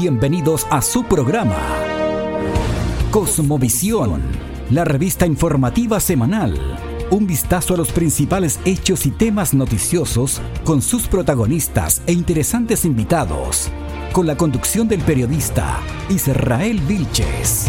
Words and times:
Bienvenidos 0.00 0.64
a 0.70 0.80
su 0.80 1.02
programa 1.02 1.58
Cosmovisión, 3.10 4.22
la 4.70 4.84
revista 4.84 5.26
informativa 5.26 5.98
semanal. 5.98 6.56
Un 7.10 7.26
vistazo 7.26 7.74
a 7.74 7.76
los 7.76 7.90
principales 7.90 8.60
hechos 8.64 9.06
y 9.06 9.10
temas 9.10 9.54
noticiosos 9.54 10.40
con 10.64 10.82
sus 10.82 11.08
protagonistas 11.08 12.02
e 12.06 12.12
interesantes 12.12 12.84
invitados. 12.84 13.70
Con 14.12 14.28
la 14.28 14.36
conducción 14.36 14.86
del 14.86 15.00
periodista 15.00 15.80
Israel 16.08 16.80
Vilches. 16.86 17.68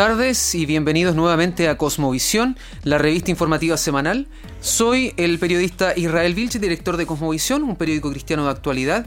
Tardes 0.00 0.54
y 0.54 0.64
bienvenidos 0.64 1.14
nuevamente 1.14 1.68
a 1.68 1.76
Cosmovisión, 1.76 2.56
la 2.84 2.96
revista 2.96 3.30
informativa 3.30 3.76
semanal. 3.76 4.28
Soy 4.62 5.12
el 5.18 5.38
periodista 5.38 5.92
Israel 5.94 6.32
Vilche, 6.32 6.58
director 6.58 6.96
de 6.96 7.04
Cosmovisión, 7.04 7.64
un 7.64 7.76
periódico 7.76 8.10
cristiano 8.10 8.44
de 8.44 8.50
actualidad, 8.50 9.04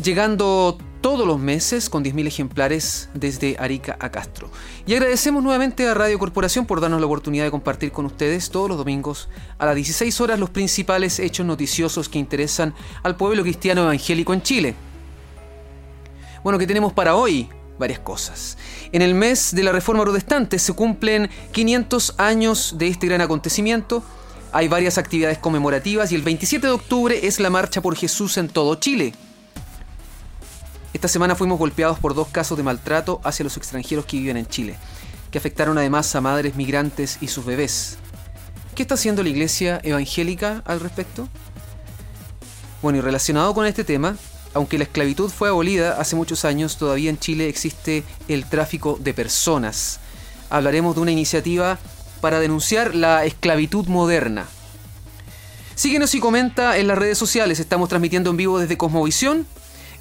llegando 0.00 0.78
todos 1.00 1.26
los 1.26 1.40
meses 1.40 1.90
con 1.90 2.04
10.000 2.04 2.28
ejemplares 2.28 3.08
desde 3.12 3.56
Arica 3.58 3.96
a 3.98 4.12
Castro. 4.12 4.48
Y 4.86 4.94
agradecemos 4.94 5.42
nuevamente 5.42 5.88
a 5.88 5.94
Radio 5.94 6.20
Corporación 6.20 6.64
por 6.64 6.80
darnos 6.80 7.00
la 7.00 7.06
oportunidad 7.06 7.42
de 7.42 7.50
compartir 7.50 7.90
con 7.90 8.06
ustedes 8.06 8.50
todos 8.50 8.68
los 8.68 8.78
domingos 8.78 9.28
a 9.58 9.66
las 9.66 9.74
16 9.74 10.20
horas 10.20 10.38
los 10.38 10.50
principales 10.50 11.18
hechos 11.18 11.44
noticiosos 11.44 12.08
que 12.08 12.20
interesan 12.20 12.72
al 13.02 13.16
pueblo 13.16 13.42
cristiano 13.42 13.82
evangélico 13.82 14.32
en 14.32 14.42
Chile. 14.42 14.74
Bueno, 16.44 16.56
¿qué 16.56 16.68
tenemos 16.68 16.92
para 16.92 17.16
hoy? 17.16 17.48
Varias 17.80 17.98
cosas. 17.98 18.56
En 18.92 19.02
el 19.02 19.14
mes 19.14 19.52
de 19.52 19.64
la 19.64 19.72
Reforma 19.72 20.04
Protestante 20.04 20.60
se 20.60 20.72
cumplen 20.72 21.28
500 21.50 22.14
años 22.18 22.74
de 22.78 22.86
este 22.86 23.08
gran 23.08 23.20
acontecimiento. 23.20 24.04
Hay 24.52 24.68
varias 24.68 24.98
actividades 24.98 25.38
conmemorativas 25.38 26.12
y 26.12 26.14
el 26.14 26.22
27 26.22 26.68
de 26.68 26.72
octubre 26.72 27.26
es 27.26 27.40
la 27.40 27.50
Marcha 27.50 27.80
por 27.80 27.96
Jesús 27.96 28.36
en 28.36 28.48
todo 28.48 28.76
Chile. 28.76 29.12
Esta 30.92 31.08
semana 31.08 31.34
fuimos 31.34 31.58
golpeados 31.58 31.98
por 31.98 32.14
dos 32.14 32.28
casos 32.28 32.56
de 32.56 32.62
maltrato 32.62 33.20
hacia 33.24 33.44
los 33.44 33.56
extranjeros 33.56 34.04
que 34.06 34.18
viven 34.18 34.36
en 34.36 34.46
Chile, 34.46 34.76
que 35.30 35.38
afectaron 35.38 35.78
además 35.78 36.14
a 36.14 36.20
madres 36.20 36.54
migrantes 36.56 37.18
y 37.20 37.28
sus 37.28 37.44
bebés. 37.44 37.96
¿Qué 38.74 38.82
está 38.82 38.94
haciendo 38.94 39.22
la 39.22 39.28
iglesia 39.28 39.80
evangélica 39.82 40.62
al 40.66 40.80
respecto? 40.80 41.28
Bueno, 42.82 42.98
y 42.98 43.02
relacionado 43.02 43.54
con 43.54 43.66
este 43.66 43.84
tema, 43.84 44.16
aunque 44.54 44.78
la 44.78 44.84
esclavitud 44.84 45.30
fue 45.30 45.48
abolida 45.48 46.00
hace 46.00 46.16
muchos 46.16 46.44
años, 46.44 46.76
todavía 46.76 47.10
en 47.10 47.18
Chile 47.18 47.48
existe 47.48 48.04
el 48.28 48.46
tráfico 48.46 48.98
de 49.00 49.14
personas. 49.14 50.00
Hablaremos 50.48 50.94
de 50.94 51.00
una 51.02 51.12
iniciativa 51.12 51.78
para 52.20 52.40
denunciar 52.40 52.94
la 52.94 53.24
esclavitud 53.24 53.86
moderna. 53.86 54.46
Síguenos 55.74 56.14
y 56.14 56.20
comenta 56.20 56.76
en 56.76 56.88
las 56.88 56.98
redes 56.98 57.16
sociales, 57.16 57.60
estamos 57.60 57.88
transmitiendo 57.88 58.30
en 58.30 58.36
vivo 58.36 58.58
desde 58.58 58.76
Cosmovisión. 58.76 59.46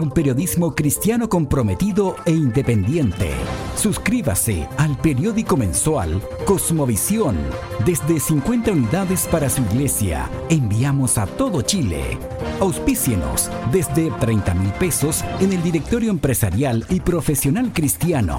Un 0.00 0.10
periodismo 0.10 0.74
cristiano 0.74 1.28
comprometido 1.28 2.16
e 2.24 2.32
independiente. 2.32 3.30
Suscríbase 3.76 4.66
al 4.78 4.96
periódico 4.98 5.56
mensual 5.56 6.20
Cosmovisión. 6.44 7.36
Desde 7.84 8.18
50 8.18 8.72
unidades 8.72 9.28
para 9.30 9.50
su 9.50 9.62
iglesia. 9.62 10.28
Enviamos 10.48 11.18
a 11.18 11.26
todo 11.26 11.62
Chile. 11.62 12.18
Auspícienos 12.60 13.50
desde 13.70 14.10
30 14.10 14.54
mil 14.54 14.72
pesos 14.72 15.22
en 15.40 15.52
el 15.52 15.62
directorio 15.62 16.10
empresarial 16.10 16.84
y 16.88 17.00
profesional 17.00 17.72
cristiano. 17.72 18.38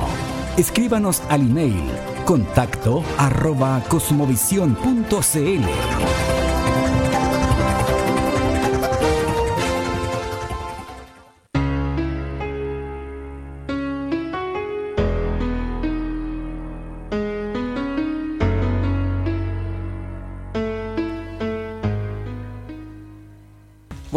Escríbanos 0.57 1.21
al 1.29 1.41
email 1.41 1.83
contacto 2.25 3.03
arroba 3.17 3.83
cosmovisión.cl. 3.87 6.46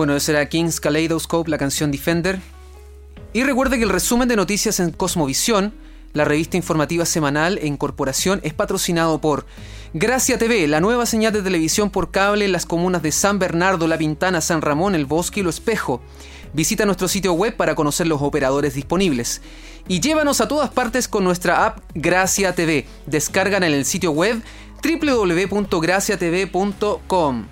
Bueno, 0.01 0.17
ese 0.17 0.33
era 0.33 0.49
King's 0.49 0.81
Kaleidoscope, 0.81 1.51
la 1.51 1.59
canción 1.59 1.91
Defender. 1.91 2.41
Y 3.35 3.43
recuerde 3.43 3.77
que 3.77 3.85
el 3.85 3.91
resumen 3.91 4.29
de 4.29 4.37
noticias 4.37 4.81
en 4.81 4.93
Cosmovisión, 4.93 5.75
la 6.15 6.25
revista 6.25 6.57
informativa 6.57 7.05
semanal 7.05 7.59
en 7.61 7.77
corporación, 7.77 8.41
es 8.43 8.55
patrocinado 8.55 9.21
por 9.21 9.45
Gracia 9.93 10.39
TV, 10.39 10.67
la 10.69 10.81
nueva 10.81 11.05
señal 11.05 11.35
de 11.35 11.43
televisión 11.43 11.91
por 11.91 12.11
cable 12.11 12.47
en 12.47 12.53
las 12.53 12.65
comunas 12.65 13.03
de 13.03 13.13
San 13.13 13.39
Bernardo, 13.39 13.87
La 13.87 13.99
Pintana, 13.99 14.41
San 14.41 14.63
Ramón, 14.63 14.95
El 14.95 15.05
Bosque 15.05 15.41
y 15.41 15.43
Lo 15.43 15.51
Espejo. 15.51 16.01
Visita 16.55 16.87
nuestro 16.87 17.07
sitio 17.07 17.35
web 17.35 17.55
para 17.55 17.75
conocer 17.75 18.07
los 18.07 18.23
operadores 18.23 18.73
disponibles. 18.73 19.43
Y 19.87 20.01
llévanos 20.01 20.41
a 20.41 20.49
todas 20.49 20.71
partes 20.71 21.09
con 21.09 21.25
nuestra 21.25 21.67
app 21.67 21.81
Gracia 21.95 22.55
TV. 22.55 22.87
Descargan 23.05 23.65
en 23.65 23.75
el 23.75 23.85
sitio 23.85 24.13
web 24.13 24.41
www.graciatv.com. 24.83 27.47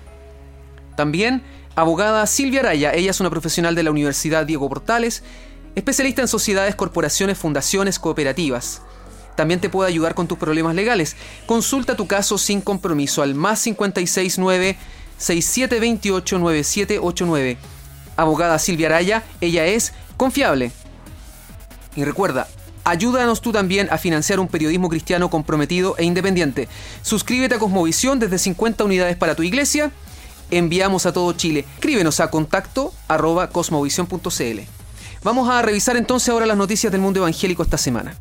También 0.97 1.43
abogada 1.79 2.27
Silvia 2.27 2.59
Araya. 2.59 2.93
Ella 2.93 3.11
es 3.11 3.21
una 3.21 3.29
profesional 3.29 3.73
de 3.73 3.83
la 3.83 3.91
Universidad 3.91 4.45
Diego 4.45 4.67
Portales, 4.67 5.23
especialista 5.75 6.21
en 6.21 6.27
sociedades, 6.27 6.75
corporaciones, 6.75 7.37
fundaciones, 7.37 7.99
cooperativas. 7.99 8.81
También 9.37 9.61
te 9.61 9.69
puede 9.69 9.87
ayudar 9.87 10.13
con 10.13 10.27
tus 10.27 10.37
problemas 10.37 10.75
legales. 10.75 11.15
Consulta 11.45 11.95
tu 11.95 12.05
caso 12.05 12.37
sin 12.37 12.59
compromiso 12.59 13.21
al 13.21 13.33
más 13.33 13.63
569 13.63 14.75
6728 15.17 16.39
9789. 16.39 17.57
Abogada 18.17 18.59
Silvia 18.59 18.87
Araya, 18.87 19.23
ella 19.39 19.65
es 19.65 19.93
confiable. 20.17 20.73
Y 21.95 22.03
recuerda, 22.03 22.49
ayúdanos 22.83 23.39
tú 23.39 23.53
también 23.53 23.87
a 23.89 23.97
financiar 23.97 24.41
un 24.41 24.49
periodismo 24.49 24.89
cristiano 24.89 25.29
comprometido 25.29 25.95
e 25.97 26.03
independiente. 26.03 26.67
Suscríbete 27.03 27.55
a 27.55 27.59
Cosmovisión 27.59 28.19
desde 28.19 28.37
50 28.37 28.83
unidades 28.83 29.15
para 29.15 29.35
tu 29.35 29.43
iglesia 29.43 29.93
enviamos 30.51 31.05
a 31.05 31.13
todo 31.13 31.33
Chile. 31.33 31.65
Escríbenos 31.75 32.19
a 32.19 32.29
contacto. 32.29 32.93
Vamos 35.23 35.49
a 35.49 35.61
revisar 35.61 35.97
entonces 35.97 36.29
ahora 36.29 36.45
las 36.45 36.57
noticias 36.57 36.91
del 36.91 37.01
mundo 37.01 37.19
evangélico 37.19 37.63
esta 37.63 37.77
semana. 37.77 38.15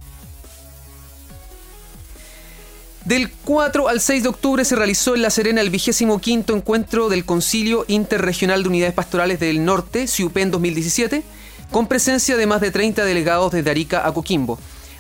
Del 3.04 3.30
4 3.30 3.88
al 3.88 4.00
6 4.00 4.24
de 4.24 4.28
octubre 4.28 4.64
se 4.66 4.76
realizó 4.76 5.14
en 5.14 5.22
La 5.22 5.30
Serena 5.30 5.62
el 5.62 5.70
vigésimo 5.70 6.20
quinto 6.20 6.54
encuentro 6.54 7.08
del 7.08 7.24
Concilio 7.24 7.86
Interregional 7.88 8.62
de 8.62 8.68
Unidades 8.68 8.94
Pastorales 8.94 9.40
del 9.40 9.64
Norte, 9.64 10.06
CIUPEN 10.06 10.50
2017, 10.50 11.22
con 11.70 11.86
presencia 11.86 12.36
de 12.36 12.46
más 12.46 12.60
de 12.60 12.70
30 12.70 13.04
delegados 13.04 13.52
desde 13.52 13.70
Arica 13.70 14.06
a 14.06 14.12
Coquimbo. 14.12 14.58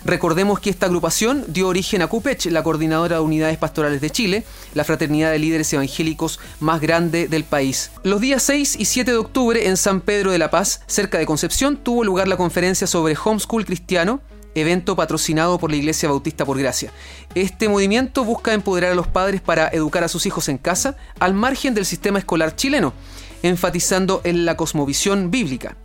Recordemos 0.08 0.58
que 0.58 0.70
esta 0.70 0.86
agrupación 0.86 1.44
dio 1.48 1.68
origen 1.68 2.00
a 2.00 2.06
CUPECH, 2.06 2.46
la 2.46 2.62
coordinadora 2.62 3.16
de 3.16 3.22
unidades 3.22 3.58
pastorales 3.58 4.00
de 4.00 4.08
Chile, 4.08 4.42
la 4.72 4.84
fraternidad 4.84 5.30
de 5.30 5.38
líderes 5.38 5.70
evangélicos 5.74 6.40
más 6.60 6.80
grande 6.80 7.28
del 7.28 7.44
país. 7.44 7.90
Los 8.04 8.22
días 8.22 8.42
6 8.44 8.76
y 8.78 8.86
7 8.86 9.10
de 9.10 9.18
octubre 9.18 9.68
en 9.68 9.76
San 9.76 10.00
Pedro 10.00 10.30
de 10.30 10.38
la 10.38 10.50
Paz, 10.50 10.80
cerca 10.86 11.18
de 11.18 11.26
Concepción, 11.26 11.76
tuvo 11.76 12.04
lugar 12.04 12.26
la 12.26 12.38
conferencia 12.38 12.86
sobre 12.86 13.18
homeschool 13.22 13.66
cristiano, 13.66 14.22
evento 14.54 14.96
patrocinado 14.96 15.58
por 15.58 15.70
la 15.70 15.76
Iglesia 15.76 16.08
Bautista 16.08 16.46
por 16.46 16.58
Gracia. 16.58 16.90
Este 17.34 17.68
movimiento 17.68 18.24
busca 18.24 18.54
empoderar 18.54 18.92
a 18.92 18.94
los 18.94 19.08
padres 19.08 19.42
para 19.42 19.68
educar 19.68 20.04
a 20.04 20.08
sus 20.08 20.24
hijos 20.24 20.48
en 20.48 20.56
casa, 20.56 20.96
al 21.20 21.34
margen 21.34 21.74
del 21.74 21.84
sistema 21.84 22.18
escolar 22.18 22.56
chileno, 22.56 22.94
enfatizando 23.42 24.22
en 24.24 24.46
la 24.46 24.56
cosmovisión 24.56 25.30
bíblica. 25.30 25.76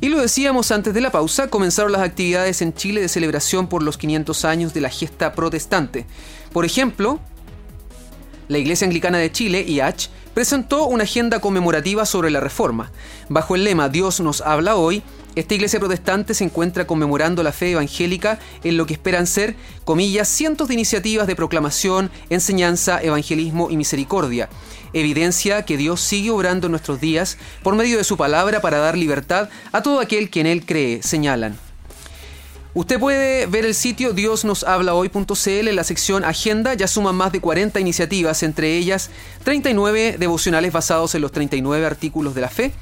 Y 0.00 0.08
lo 0.10 0.20
decíamos 0.20 0.70
antes 0.70 0.94
de 0.94 1.00
la 1.00 1.10
pausa, 1.10 1.48
comenzaron 1.48 1.90
las 1.90 2.02
actividades 2.02 2.62
en 2.62 2.72
Chile 2.72 3.00
de 3.00 3.08
celebración 3.08 3.68
por 3.68 3.82
los 3.82 3.98
500 3.98 4.44
años 4.44 4.74
de 4.74 4.80
la 4.80 4.90
gesta 4.90 5.32
protestante. 5.32 6.06
Por 6.52 6.64
ejemplo, 6.64 7.18
la 8.46 8.58
Iglesia 8.58 8.86
Anglicana 8.86 9.18
de 9.18 9.32
Chile, 9.32 9.64
IH, 9.66 10.08
presentó 10.34 10.86
una 10.86 11.04
agenda 11.04 11.40
conmemorativa 11.40 12.06
sobre 12.06 12.30
la 12.30 12.40
Reforma. 12.40 12.90
Bajo 13.28 13.54
el 13.54 13.64
lema 13.64 13.88
Dios 13.88 14.20
nos 14.20 14.40
habla 14.40 14.76
hoy, 14.76 15.02
esta 15.34 15.54
iglesia 15.54 15.78
protestante 15.78 16.34
se 16.34 16.44
encuentra 16.44 16.86
conmemorando 16.86 17.42
la 17.42 17.52
fe 17.52 17.70
evangélica 17.70 18.40
en 18.64 18.76
lo 18.76 18.86
que 18.86 18.94
esperan 18.94 19.26
ser, 19.26 19.54
comillas, 19.84 20.28
cientos 20.28 20.68
de 20.68 20.74
iniciativas 20.74 21.26
de 21.26 21.36
proclamación, 21.36 22.10
enseñanza, 22.28 23.00
evangelismo 23.00 23.70
y 23.70 23.76
misericordia. 23.76 24.48
Evidencia 24.92 25.64
que 25.64 25.76
Dios 25.76 26.00
sigue 26.00 26.30
obrando 26.30 26.66
en 26.66 26.72
nuestros 26.72 27.00
días 27.00 27.38
por 27.62 27.76
medio 27.76 27.98
de 27.98 28.04
su 28.04 28.16
palabra 28.16 28.60
para 28.60 28.78
dar 28.78 28.96
libertad 28.96 29.48
a 29.70 29.82
todo 29.82 30.00
aquel 30.00 30.30
que 30.30 30.40
en 30.40 30.46
él 30.46 30.66
cree, 30.66 31.02
señalan. 31.02 31.67
Usted 32.74 33.00
puede 33.00 33.46
ver 33.46 33.64
el 33.64 33.74
sitio 33.74 34.12
diosnoshablahoy.cl 34.12 35.68
en 35.68 35.76
la 35.76 35.84
sección 35.84 36.24
Agenda, 36.24 36.74
ya 36.74 36.86
suman 36.86 37.14
más 37.14 37.32
de 37.32 37.40
40 37.40 37.80
iniciativas, 37.80 38.42
entre 38.42 38.76
ellas 38.76 39.10
39 39.44 40.16
devocionales 40.18 40.72
basados 40.72 41.14
en 41.14 41.22
los 41.22 41.32
39 41.32 41.86
artículos 41.86 42.34
de 42.34 42.42
la 42.42 42.50
fe, 42.50 42.72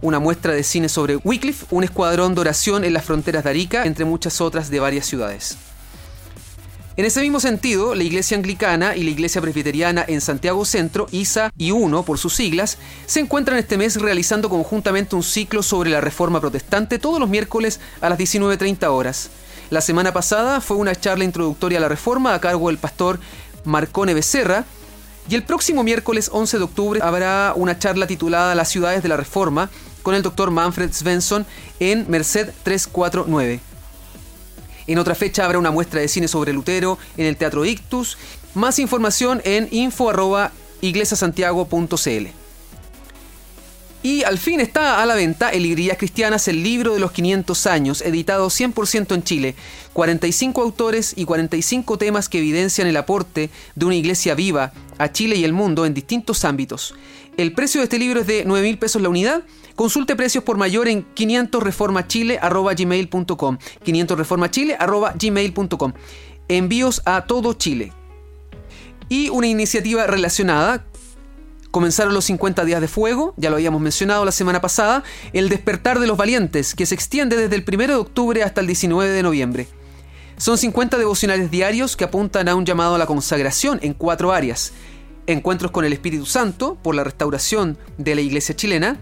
una 0.00 0.18
muestra 0.18 0.54
de 0.54 0.62
cine 0.62 0.88
sobre 0.88 1.16
Wycliffe, 1.16 1.66
un 1.70 1.84
escuadrón 1.84 2.34
de 2.34 2.40
oración 2.40 2.84
en 2.84 2.94
las 2.94 3.04
fronteras 3.04 3.44
de 3.44 3.50
Arica, 3.50 3.84
entre 3.84 4.06
muchas 4.06 4.40
otras 4.40 4.70
de 4.70 4.80
varias 4.80 5.06
ciudades. 5.06 5.58
En 6.98 7.04
ese 7.04 7.20
mismo 7.20 7.40
sentido, 7.40 7.94
la 7.94 8.04
Iglesia 8.04 8.38
Anglicana 8.38 8.96
y 8.96 9.02
la 9.02 9.10
Iglesia 9.10 9.42
Presbiteriana 9.42 10.02
en 10.08 10.22
Santiago 10.22 10.64
Centro, 10.64 11.08
ISA 11.10 11.52
y 11.58 11.70
UNO 11.70 12.04
por 12.04 12.16
sus 12.16 12.32
siglas, 12.32 12.78
se 13.04 13.20
encuentran 13.20 13.58
este 13.58 13.76
mes 13.76 14.00
realizando 14.00 14.48
conjuntamente 14.48 15.14
un 15.14 15.22
ciclo 15.22 15.62
sobre 15.62 15.90
la 15.90 16.00
Reforma 16.00 16.40
Protestante 16.40 16.98
todos 16.98 17.20
los 17.20 17.28
miércoles 17.28 17.80
a 18.00 18.08
las 18.08 18.18
19.30 18.18 18.86
horas. 18.86 19.28
La 19.68 19.82
semana 19.82 20.14
pasada 20.14 20.62
fue 20.62 20.78
una 20.78 20.94
charla 20.94 21.24
introductoria 21.24 21.76
a 21.76 21.82
la 21.82 21.90
Reforma 21.90 22.32
a 22.32 22.40
cargo 22.40 22.68
del 22.68 22.78
pastor 22.78 23.20
Marcone 23.64 24.14
Becerra, 24.14 24.64
y 25.28 25.34
el 25.34 25.42
próximo 25.42 25.82
miércoles 25.82 26.30
11 26.32 26.56
de 26.56 26.64
octubre 26.64 27.00
habrá 27.02 27.52
una 27.56 27.78
charla 27.78 28.06
titulada 28.06 28.54
Las 28.54 28.70
ciudades 28.70 29.02
de 29.02 29.10
la 29.10 29.18
Reforma, 29.18 29.68
con 30.02 30.14
el 30.14 30.22
doctor 30.22 30.50
Manfred 30.50 30.92
Svensson 30.92 31.44
en 31.78 32.06
Merced 32.08 32.54
349. 32.62 33.75
En 34.86 34.98
otra 34.98 35.14
fecha 35.14 35.44
habrá 35.44 35.58
una 35.58 35.70
muestra 35.70 36.00
de 36.00 36.08
cine 36.08 36.28
sobre 36.28 36.52
Lutero 36.52 36.98
en 37.16 37.26
el 37.26 37.36
Teatro 37.36 37.64
Ictus. 37.64 38.18
Más 38.54 38.78
información 38.78 39.40
en 39.44 39.68
info.iglesiasantiago.cl. 39.70 42.45
Y 44.06 44.22
al 44.22 44.38
fin 44.38 44.60
está 44.60 45.02
a 45.02 45.06
la 45.06 45.16
venta 45.16 45.50
El 45.50 45.66
Cristianas, 45.98 46.46
el 46.46 46.62
libro 46.62 46.94
de 46.94 47.00
los 47.00 47.10
500 47.10 47.66
años, 47.66 48.02
editado 48.02 48.46
100% 48.46 49.16
en 49.16 49.24
Chile. 49.24 49.56
45 49.94 50.62
autores 50.62 51.12
y 51.16 51.24
45 51.24 51.98
temas 51.98 52.28
que 52.28 52.38
evidencian 52.38 52.86
el 52.86 52.98
aporte 52.98 53.50
de 53.74 53.84
una 53.84 53.96
iglesia 53.96 54.36
viva 54.36 54.72
a 54.98 55.10
Chile 55.10 55.34
y 55.34 55.42
el 55.42 55.52
mundo 55.52 55.86
en 55.86 55.92
distintos 55.92 56.44
ámbitos. 56.44 56.94
El 57.36 57.52
precio 57.52 57.80
de 57.80 57.86
este 57.86 57.98
libro 57.98 58.20
es 58.20 58.28
de 58.28 58.44
9 58.46 58.64
mil 58.64 58.78
pesos 58.78 59.02
la 59.02 59.08
unidad. 59.08 59.42
Consulte 59.74 60.14
precios 60.14 60.44
por 60.44 60.56
mayor 60.56 60.86
en 60.86 61.04
500reformachile.gmail.com 61.12 63.58
500reformachile.gmail.com 63.84 65.92
Envíos 66.46 67.02
a 67.06 67.24
todo 67.26 67.54
Chile. 67.54 67.92
Y 69.08 69.30
una 69.30 69.48
iniciativa 69.48 70.06
relacionada 70.06 70.84
Comenzaron 71.76 72.14
los 72.14 72.24
50 72.24 72.64
días 72.64 72.80
de 72.80 72.88
fuego, 72.88 73.34
ya 73.36 73.50
lo 73.50 73.56
habíamos 73.56 73.82
mencionado 73.82 74.24
la 74.24 74.32
semana 74.32 74.62
pasada, 74.62 75.04
el 75.34 75.50
despertar 75.50 76.00
de 76.00 76.06
los 76.06 76.16
valientes, 76.16 76.74
que 76.74 76.86
se 76.86 76.94
extiende 76.94 77.36
desde 77.36 77.54
el 77.54 77.66
1 77.70 77.86
de 77.88 77.94
octubre 77.96 78.42
hasta 78.42 78.62
el 78.62 78.66
19 78.66 79.10
de 79.10 79.22
noviembre. 79.22 79.68
Son 80.38 80.56
50 80.56 80.96
devocionales 80.96 81.50
diarios 81.50 81.94
que 81.94 82.04
apuntan 82.04 82.48
a 82.48 82.54
un 82.54 82.64
llamado 82.64 82.94
a 82.94 82.98
la 82.98 83.04
consagración 83.04 83.78
en 83.82 83.92
cuatro 83.92 84.32
áreas. 84.32 84.72
Encuentros 85.26 85.70
con 85.70 85.84
el 85.84 85.92
Espíritu 85.92 86.24
Santo 86.24 86.78
por 86.82 86.94
la 86.94 87.04
restauración 87.04 87.76
de 87.98 88.14
la 88.14 88.22
iglesia 88.22 88.56
chilena. 88.56 88.98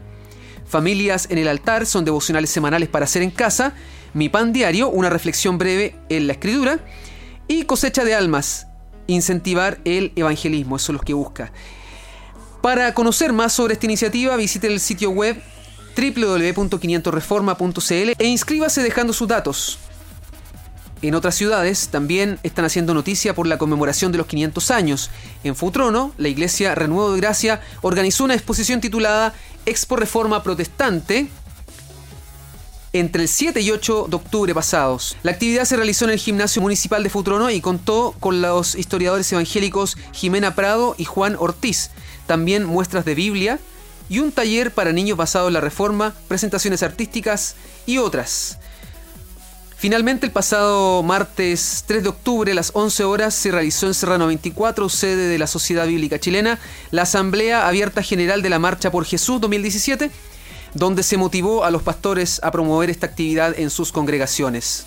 Familias 0.67 1.29
en 1.31 1.39
el 1.39 1.47
altar 1.47 1.87
son 1.87 2.05
devocionales 2.05 2.51
semanales 2.51 2.89
para 2.89 3.05
hacer 3.05 3.23
en 3.23 3.31
casa. 3.31 3.75
Mi 4.15 4.29
pan 4.29 4.53
diario, 4.53 4.89
una 4.89 5.11
reflexión 5.11 5.59
breve 5.59 5.95
en 6.09 6.27
la 6.27 6.33
escritura. 6.33 6.81
Y 7.47 7.67
cosecha 7.67 8.05
de 8.05 8.17
almas, 8.17 8.67
incentivar 9.07 9.79
el 9.85 10.11
evangelismo, 10.17 10.75
eso 10.75 10.91
es 10.91 10.99
lo 10.99 11.05
que 11.05 11.15
busca. 11.15 11.53
Para 12.65 12.95
conocer 12.95 13.35
más 13.35 13.53
sobre 13.53 13.75
esta 13.75 13.85
iniciativa, 13.85 14.35
visite 14.37 14.69
el 14.69 14.81
sitio 14.81 15.11
web 15.11 15.39
www.500reforma.cl 15.99 18.13
e 18.19 18.27
inscríbase 18.27 18.83
dejando 18.83 19.13
sus 19.13 19.29
datos. 19.29 19.79
En 21.03 21.15
otras 21.15 21.35
ciudades 21.35 21.89
también 21.89 22.39
están 22.43 22.65
haciendo 22.65 22.95
noticia 22.95 23.35
por 23.35 23.47
la 23.47 23.59
conmemoración 23.59 24.13
de 24.13 24.19
los 24.19 24.27
500 24.29 24.71
años. 24.71 25.11
En 25.45 25.57
Futrono, 25.57 26.15
la 26.17 26.29
Iglesia 26.29 26.75
Renuevo 26.75 27.13
de 27.13 27.21
Gracia 27.21 27.61
organizó 27.83 28.25
una 28.25 28.33
exposición 28.33 28.81
titulada 28.81 29.35
Expo 29.67 29.97
Reforma 29.97 30.43
Protestante 30.43 31.29
entre 32.95 33.25
el 33.25 33.29
7 33.29 33.61
y 33.61 33.73
8 33.73 34.07
de 34.09 34.17
octubre 34.17 34.55
pasados. 34.55 35.19
La 35.23 35.33
actividad 35.33 35.67
se 35.67 35.77
realizó 35.77 36.07
en 36.07 36.13
el 36.13 36.19
gimnasio 36.19 36.63
municipal 36.63 37.03
de 37.03 37.11
Futrono 37.11 37.51
y 37.51 37.61
contó 37.61 38.15
con 38.21 38.41
los 38.41 38.75
historiadores 38.75 39.31
evangélicos 39.33 39.99
Jimena 40.13 40.55
Prado 40.55 40.95
y 40.97 41.05
Juan 41.05 41.37
Ortiz 41.39 41.91
también 42.27 42.65
muestras 42.65 43.05
de 43.05 43.15
Biblia 43.15 43.59
y 44.09 44.19
un 44.19 44.33
taller 44.33 44.71
para 44.73 44.93
niños 44.93 45.17
basado 45.17 45.49
en 45.49 45.55
la 45.55 45.61
Reforma, 45.61 46.15
presentaciones 46.29 46.83
artísticas 46.83 47.57
y 47.87 47.99
otras. 47.99 48.59
Finalmente, 49.77 50.25
el 50.25 50.33
pasado 50.33 51.03
martes 51.03 51.85
3 51.87 52.03
de 52.05 52.09
octubre 52.09 52.53
a 52.53 52.55
las 52.55 52.71
11 52.75 53.05
horas 53.05 53.35
se 53.35 53.51
realizó 53.51 53.87
en 53.87 53.95
Serrano 53.95 54.27
24, 54.29 54.89
sede 54.89 55.29
de 55.29 55.39
la 55.39 55.47
Sociedad 55.47 55.87
Bíblica 55.87 56.19
Chilena, 56.19 56.59
la 56.91 57.03
Asamblea 57.03 57.69
Abierta 57.69 58.03
General 58.03 58.41
de 58.41 58.49
la 58.49 58.59
Marcha 58.59 58.91
por 58.91 59.05
Jesús 59.05 59.41
2017, 59.43 60.11
donde 60.73 61.03
se 61.03 61.19
motivó 61.19 61.65
a 61.65 61.71
los 61.71 61.83
pastores 61.83 62.41
a 62.43 62.51
promover 62.51 62.89
esta 62.89 63.07
actividad 63.07 63.59
en 63.59 63.69
sus 63.69 63.93
congregaciones. 63.93 64.87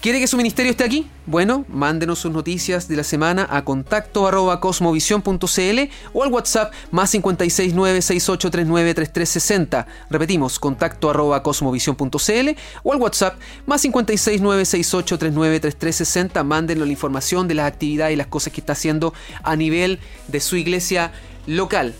¿Quiere 0.00 0.18
que 0.20 0.26
su 0.26 0.36
ministerio 0.36 0.70
esté 0.70 0.84
aquí? 0.84 1.06
Bueno, 1.24 1.64
mándenos 1.68 2.18
sus 2.20 2.30
noticias 2.30 2.86
de 2.86 2.96
la 2.96 3.02
semana 3.02 3.48
a 3.50 3.64
contacto 3.64 4.28
arroba 4.28 4.60
cosmovisión.cl 4.60 5.80
o 6.12 6.22
al 6.22 6.32
WhatsApp 6.32 6.72
más 6.92 7.14
569-6839-3360. 7.14 9.86
Repetimos, 10.10 10.58
contacto 10.60 11.10
arroba 11.10 11.42
cosmovisión.cl 11.42 12.50
o 12.84 12.92
al 12.92 13.00
WhatsApp 13.00 13.40
más 13.64 13.82
569-6839-3360. 13.84 16.44
Mándenos 16.44 16.86
la 16.86 16.92
información 16.92 17.48
de 17.48 17.54
las 17.54 17.66
actividades 17.66 18.12
y 18.12 18.16
las 18.16 18.26
cosas 18.28 18.52
que 18.52 18.60
está 18.60 18.74
haciendo 18.74 19.14
a 19.42 19.56
nivel 19.56 19.98
de 20.28 20.40
su 20.40 20.56
iglesia 20.56 21.10
local. 21.46 21.94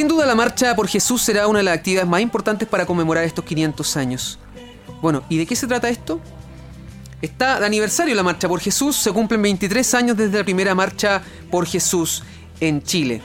Sin 0.00 0.08
duda 0.08 0.24
la 0.24 0.34
marcha 0.34 0.74
por 0.74 0.88
Jesús 0.88 1.20
será 1.20 1.46
una 1.46 1.58
de 1.58 1.62
las 1.62 1.76
actividades 1.76 2.08
más 2.08 2.22
importantes 2.22 2.66
para 2.66 2.86
conmemorar 2.86 3.22
estos 3.22 3.44
500 3.44 3.98
años. 3.98 4.38
Bueno, 5.02 5.22
¿y 5.28 5.36
de 5.36 5.44
qué 5.44 5.54
se 5.54 5.66
trata 5.66 5.90
esto? 5.90 6.22
Está 7.20 7.60
de 7.60 7.66
aniversario 7.66 8.14
la 8.14 8.22
marcha 8.22 8.48
por 8.48 8.60
Jesús, 8.60 8.96
se 8.96 9.12
cumplen 9.12 9.42
23 9.42 9.92
años 9.92 10.16
desde 10.16 10.38
la 10.38 10.44
primera 10.44 10.74
marcha 10.74 11.20
por 11.50 11.66
Jesús 11.66 12.22
en 12.60 12.82
Chile. 12.82 13.20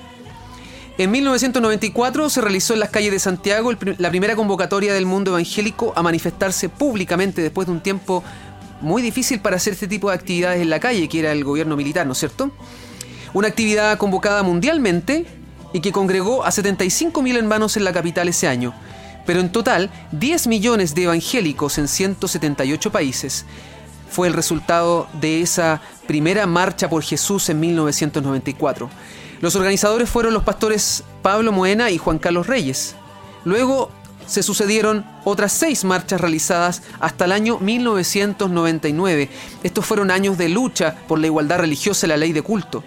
En 0.97 1.11
1994 1.11 2.29
se 2.29 2.41
realizó 2.41 2.73
en 2.73 2.81
las 2.81 2.89
calles 2.89 3.11
de 3.13 3.19
Santiago 3.19 3.71
la 3.97 4.09
primera 4.09 4.35
convocatoria 4.35 4.93
del 4.93 5.05
mundo 5.05 5.31
evangélico 5.31 5.93
a 5.95 6.03
manifestarse 6.03 6.67
públicamente 6.67 7.41
después 7.41 7.67
de 7.67 7.71
un 7.71 7.79
tiempo 7.79 8.21
muy 8.81 9.01
difícil 9.01 9.39
para 9.39 9.55
hacer 9.55 9.71
este 9.71 9.87
tipo 9.87 10.09
de 10.09 10.15
actividades 10.15 10.61
en 10.61 10.69
la 10.69 10.81
calle, 10.81 11.07
que 11.07 11.19
era 11.19 11.31
el 11.31 11.45
gobierno 11.45 11.77
militar, 11.77 12.05
¿no 12.05 12.11
es 12.11 12.17
cierto? 12.17 12.51
Una 13.33 13.47
actividad 13.47 13.97
convocada 13.97 14.43
mundialmente 14.43 15.44
y 15.75 15.81
que 15.81 15.91
congregó 15.91 16.45
a 16.45 16.51
75.000 16.51 17.35
hermanos 17.35 17.75
en 17.75 17.83
la 17.83 17.91
capital 17.91 18.29
ese 18.29 18.47
año, 18.47 18.73
pero 19.25 19.41
en 19.41 19.51
total 19.51 19.91
10 20.13 20.47
millones 20.47 20.95
de 20.95 21.03
evangélicos 21.03 21.77
en 21.77 21.89
178 21.89 22.93
países. 22.93 23.45
Fue 24.09 24.29
el 24.29 24.33
resultado 24.33 25.09
de 25.19 25.41
esa 25.41 25.81
primera 26.07 26.45
marcha 26.45 26.89
por 26.89 27.03
Jesús 27.03 27.49
en 27.49 27.59
1994. 27.59 28.89
Los 29.41 29.57
organizadores 29.57 30.09
fueron 30.09 30.33
los 30.33 30.43
pastores 30.43 31.03
Pablo 31.21 31.51
Moena 31.51 31.91
y 31.91 31.97
Juan 31.97 32.19
Carlos 32.19 32.47
Reyes. 32.47 32.95
Luego 33.43 33.91
se 34.27 34.43
sucedieron 34.43 35.05
otras 35.25 35.51
seis 35.51 35.83
marchas 35.83 36.21
realizadas 36.21 36.83
hasta 37.01 37.25
el 37.25 37.33
año 37.33 37.59
1999. 37.59 39.29
Estos 39.61 39.85
fueron 39.85 40.09
años 40.09 40.37
de 40.37 40.47
lucha 40.47 40.95
por 41.09 41.19
la 41.19 41.27
igualdad 41.27 41.59
religiosa 41.59 42.05
y 42.05 42.09
la 42.09 42.15
ley 42.15 42.31
de 42.31 42.43
culto. 42.43 42.81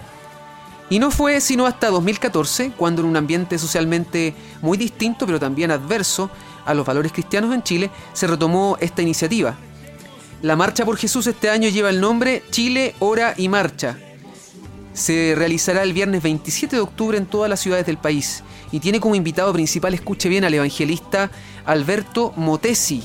Y 0.91 0.99
no 0.99 1.11
fue 1.11 1.41
sino 1.41 1.67
hasta 1.67 1.91
2014, 1.91 2.73
cuando 2.77 3.03
en 3.03 3.09
un 3.09 3.17
ambiente 3.17 3.59
socialmente 3.59 4.35
muy 4.63 4.79
distinto, 4.79 5.27
pero 5.27 5.39
también 5.39 5.71
adverso 5.71 6.31
a 6.65 6.75
los 6.75 6.87
valores 6.87 7.13
cristianos 7.13 7.55
en 7.55 7.63
Chile, 7.63 7.91
se 8.13 8.27
retomó 8.27 8.77
esta 8.81 9.03
iniciativa. 9.03 9.57
La 10.41 10.57
Marcha 10.57 10.85
por 10.85 10.97
Jesús 10.97 11.27
este 11.27 11.51
año 11.51 11.69
lleva 11.69 11.91
el 11.91 12.01
nombre 12.01 12.43
Chile, 12.51 12.95
Hora 13.01 13.35
y 13.37 13.49
Marcha. 13.49 13.99
Se 14.95 15.35
realizará 15.37 15.83
el 15.83 15.93
viernes 15.93 16.23
27 16.23 16.77
de 16.77 16.83
octubre 16.83 17.19
en 17.19 17.27
todas 17.27 17.51
las 17.51 17.61
ciudades 17.61 17.87
del 17.87 17.99
país 17.99 18.43
y 18.73 18.81
tiene 18.81 19.01
como 19.01 19.15
invitado 19.15 19.53
principal, 19.53 19.95
escuche 19.95 20.29
bien, 20.29 20.45
al 20.45 20.55
evangelista 20.55 21.31
Alberto 21.67 22.33
Motesi. 22.37 23.03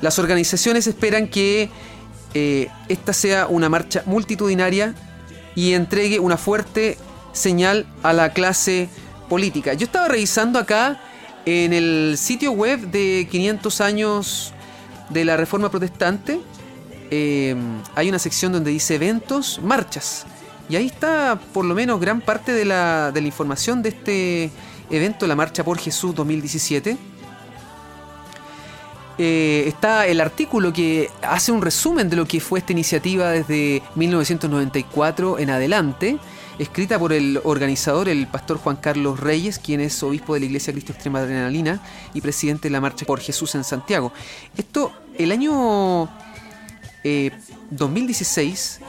Las 0.00 0.18
organizaciones 0.18 0.86
esperan 0.86 1.28
que 1.28 1.70
eh, 2.34 2.68
esta 2.88 3.12
sea 3.12 3.46
una 3.46 3.68
marcha 3.68 4.02
multitudinaria 4.06 4.94
y 5.54 5.72
entregue 5.72 6.18
una 6.18 6.36
fuerte 6.36 6.98
señal 7.32 7.86
a 8.02 8.12
la 8.12 8.32
clase 8.32 8.88
política. 9.28 9.74
Yo 9.74 9.86
estaba 9.86 10.08
revisando 10.08 10.58
acá 10.58 11.00
en 11.46 11.72
el 11.72 12.16
sitio 12.18 12.52
web 12.52 12.80
de 12.90 13.28
500 13.30 13.80
años 13.80 14.52
de 15.10 15.24
la 15.24 15.36
Reforma 15.36 15.70
Protestante. 15.70 16.40
Eh, 17.10 17.54
hay 17.94 18.08
una 18.08 18.18
sección 18.18 18.52
donde 18.52 18.70
dice 18.70 18.94
eventos, 18.94 19.60
marchas. 19.62 20.26
Y 20.68 20.76
ahí 20.76 20.86
está 20.86 21.38
por 21.52 21.64
lo 21.64 21.74
menos 21.74 22.00
gran 22.00 22.20
parte 22.20 22.52
de 22.52 22.64
la, 22.64 23.12
de 23.12 23.20
la 23.20 23.26
información 23.26 23.82
de 23.82 23.90
este 23.90 24.50
evento, 24.90 25.26
la 25.26 25.36
Marcha 25.36 25.62
por 25.64 25.78
Jesús 25.78 26.14
2017 26.14 27.13
eh, 29.16 29.64
está 29.68 30.06
el 30.06 30.20
artículo 30.20 30.72
que 30.72 31.08
hace 31.22 31.52
un 31.52 31.62
resumen 31.62 32.10
de 32.10 32.16
lo 32.16 32.26
que 32.26 32.40
fue 32.40 32.58
esta 32.58 32.72
iniciativa 32.72 33.30
desde 33.30 33.80
1994 33.94 35.38
en 35.38 35.50
adelante, 35.50 36.18
escrita 36.58 36.98
por 36.98 37.12
el 37.12 37.40
organizador, 37.44 38.08
el 38.08 38.26
pastor 38.26 38.58
Juan 38.58 38.76
Carlos 38.76 39.20
Reyes, 39.20 39.60
quien 39.60 39.80
es 39.80 40.02
obispo 40.02 40.34
de 40.34 40.40
la 40.40 40.46
Iglesia 40.46 40.72
Cristo 40.72 40.92
Extrema 40.92 41.20
Adrenalina 41.20 41.80
y 42.12 42.20
presidente 42.20 42.68
de 42.68 42.72
la 42.72 42.80
Marcha 42.80 43.06
por 43.06 43.20
Jesús 43.20 43.54
en 43.54 43.62
Santiago. 43.62 44.12
Esto, 44.56 44.92
el 45.16 45.30
año 45.30 46.10
2016, 47.70 48.80
eh, 48.80 48.84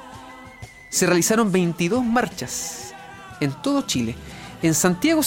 se 0.89 1.05
realizaron 1.05 1.51
22 1.51 2.03
marchas 2.03 2.93
en 3.41 3.51
todo 3.61 3.83
Chile. 3.83 4.15
En 4.63 4.73
Santiago, 4.73 5.21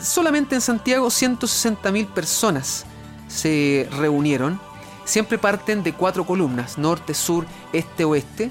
solamente 0.00 0.54
en 0.54 0.60
Santiago, 0.62 1.08
160.000 1.08 2.06
personas 2.06 2.86
se 3.28 3.88
reunieron. 3.92 4.60
Siempre 5.04 5.38
parten 5.38 5.82
de 5.82 5.92
cuatro 5.92 6.26
columnas, 6.26 6.76
norte, 6.78 7.14
sur, 7.14 7.46
este, 7.72 8.04
oeste. 8.04 8.50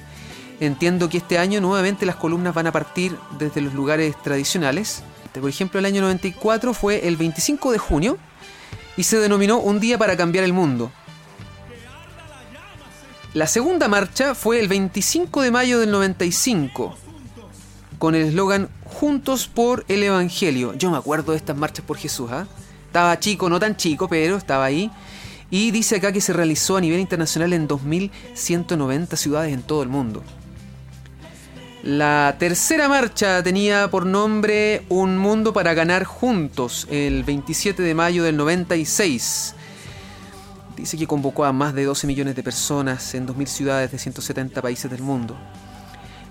Entiendo 0.60 1.10
que 1.10 1.18
este 1.18 1.38
año 1.38 1.62
nuevamente 1.62 2.06
las 2.06 2.16
columnas 2.16 2.54
van 2.54 2.68
a 2.68 2.72
partir 2.72 3.16
desde 3.38 3.62
los 3.62 3.74
lugares 3.74 4.16
tradicionales. 4.24 5.04
Por 5.40 5.50
ejemplo, 5.50 5.80
el 5.80 5.86
año 5.86 6.02
94 6.02 6.74
fue 6.74 7.08
el 7.08 7.16
25 7.16 7.72
de 7.72 7.78
junio 7.78 8.18
y 8.96 9.04
se 9.04 9.20
denominó 9.20 9.60
Un 9.60 9.80
día 9.80 9.98
para 9.98 10.18
cambiar 10.18 10.44
el 10.44 10.54
mundo. 10.54 10.92
La 13.34 13.46
segunda 13.46 13.88
marcha 13.88 14.34
fue 14.34 14.60
el 14.60 14.68
25 14.68 15.42
de 15.42 15.52
mayo 15.52 15.80
del 15.80 15.92
95 15.92 16.98
con 18.00 18.16
el 18.16 18.28
eslogan 18.28 18.70
Juntos 18.86 19.48
por 19.48 19.86
el 19.88 20.02
Evangelio. 20.02 20.74
Yo 20.74 20.90
me 20.90 20.98
acuerdo 20.98 21.34
de 21.34 21.38
estas 21.38 21.58
marchas 21.58 21.86
por 21.86 21.98
Jesús. 21.98 22.32
¿ah? 22.32 22.48
Estaba 22.88 23.20
chico, 23.20 23.50
no 23.50 23.60
tan 23.60 23.76
chico, 23.76 24.08
pero 24.08 24.38
estaba 24.38 24.66
ahí. 24.66 24.90
Y 25.50 25.72
dice 25.72 25.98
acá 25.98 26.12
que 26.12 26.20
se 26.20 26.34
realizó 26.34 26.78
a 26.78 26.82
nivel 26.82 27.00
internacional 27.00 27.54
en 27.54 27.68
2.190 27.68 29.16
ciudades 29.16 29.54
en 29.54 29.62
todo 29.62 29.84
el 29.84 29.90
mundo. 29.90 30.24
La 31.84 32.36
tercera 32.38 32.90
marcha 32.90 33.42
tenía 33.44 33.90
por 33.90 34.06
nombre 34.06 34.84
Un 34.90 35.18
Mundo 35.18 35.54
para 35.54 35.74
Ganar 35.74 36.04
Juntos, 36.04 36.86
el 36.92 37.24
27 37.24 37.82
de 37.82 37.94
mayo 37.94 38.24
del 38.24 38.36
96. 38.36 39.56
Dice 40.76 40.98
que 40.98 41.08
convocó 41.08 41.46
a 41.46 41.54
más 41.54 41.74
de 41.74 41.86
12 41.86 42.08
millones 42.08 42.36
de 42.36 42.44
personas 42.44 43.14
en 43.16 43.26
2.000 43.26 43.46
ciudades 43.46 43.92
de 43.92 44.00
170 44.00 44.62
países 44.62 44.92
del 44.92 45.02
mundo. 45.02 45.38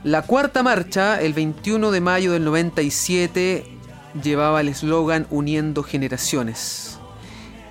La 0.05 0.23
cuarta 0.23 0.63
marcha, 0.63 1.21
el 1.21 1.33
21 1.33 1.91
de 1.91 2.01
mayo 2.01 2.33
del 2.33 2.45
97, 2.45 3.76
llevaba 4.23 4.61
el 4.61 4.69
eslogan 4.69 5.27
Uniendo 5.31 5.83
Generaciones. 5.83 6.99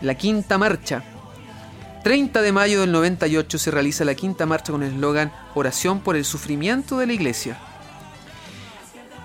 La 0.01 0.15
quinta 0.15 0.57
marcha, 0.57 1.03
30 2.03 2.41
de 2.41 2.51
mayo 2.51 2.81
del 2.81 2.91
98, 2.91 3.57
se 3.57 3.71
realiza 3.71 4.05
la 4.05 4.15
quinta 4.15 4.45
marcha 4.45 4.71
con 4.71 4.83
el 4.83 4.93
eslogan 4.93 5.31
Oración 5.55 6.01
por 6.01 6.15
el 6.15 6.25
sufrimiento 6.25 6.97
de 6.97 7.07
la 7.07 7.13
Iglesia. 7.13 7.57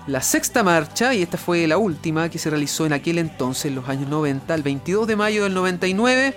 La 0.07 0.21
sexta 0.21 0.63
marcha, 0.63 1.13
y 1.13 1.21
esta 1.21 1.37
fue 1.37 1.67
la 1.67 1.77
última 1.77 2.29
que 2.29 2.39
se 2.39 2.49
realizó 2.49 2.85
en 2.85 2.93
aquel 2.93 3.19
entonces, 3.19 3.65
en 3.65 3.75
los 3.75 3.87
años 3.87 4.09
90, 4.09 4.55
el 4.55 4.63
22 4.63 5.07
de 5.07 5.15
mayo 5.15 5.43
del 5.43 5.53
99, 5.53 6.35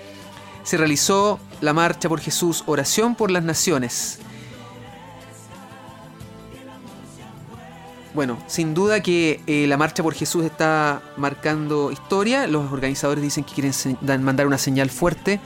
se 0.63 0.77
realizó 0.77 1.39
la 1.61 1.73
marcha 1.73 2.07
por 2.07 2.19
Jesús, 2.19 2.63
Oración 2.67 3.15
por 3.15 3.31
las 3.31 3.43
Naciones. 3.43 4.19
Bueno, 8.15 8.37
sin 8.47 8.73
duda 8.73 9.03
que 9.03 9.41
eh, 9.45 9.67
la 9.67 9.75
Marcha 9.75 10.01
por 10.01 10.13
Jesús 10.13 10.45
está 10.45 11.01
marcando 11.17 11.91
historia. 11.91 12.47
Los 12.47 12.71
organizadores 12.71 13.21
dicen 13.21 13.43
que 13.43 13.53
quieren 13.53 14.23
mandar 14.23 14.47
una 14.47 14.57
señal 14.57 14.89
fuerte 14.89 15.41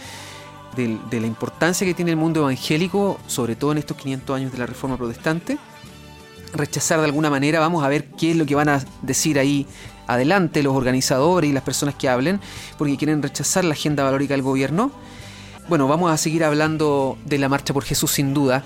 de, 0.75 0.99
de, 1.09 1.19
la 1.19 1.25
importancia 1.25 1.87
que 1.87 1.95
tiene 1.95 2.11
el 2.11 2.17
mundo 2.17 2.41
evangélico, 2.41 3.19
sobre 3.25 3.55
todo 3.55 3.71
en 3.71 3.79
estos 3.79 3.97
500 3.97 4.35
años 4.35 4.51
de 4.51 4.59
la 4.59 4.67
Reforma 4.67 4.97
Protestante. 4.97 5.57
Rechazar 6.53 6.99
de 6.99 7.05
alguna 7.05 7.31
manera, 7.31 7.59
vamos 7.59 7.83
a 7.83 7.87
ver 7.87 8.05
qué 8.11 8.31
es 8.31 8.37
lo 8.37 8.45
que 8.45 8.53
van 8.53 8.69
a 8.69 8.85
decir 9.01 9.39
ahí 9.39 9.65
adelante 10.05 10.61
los 10.61 10.75
organizadores 10.75 11.49
y 11.49 11.53
las 11.53 11.63
personas 11.63 11.95
que 11.95 12.07
hablen, 12.07 12.39
porque 12.77 12.97
quieren 12.97 13.23
rechazar 13.23 13.65
la 13.65 13.73
agenda 13.73 14.03
valórica 14.03 14.35
del 14.35 14.43
gobierno. 14.43 14.91
Bueno, 15.69 15.87
vamos 15.87 16.11
a 16.11 16.17
seguir 16.17 16.43
hablando 16.43 17.17
de 17.25 17.39
la 17.39 17.49
Marcha 17.49 17.73
por 17.73 17.83
Jesús 17.83 18.11
sin 18.11 18.35
duda, 18.35 18.63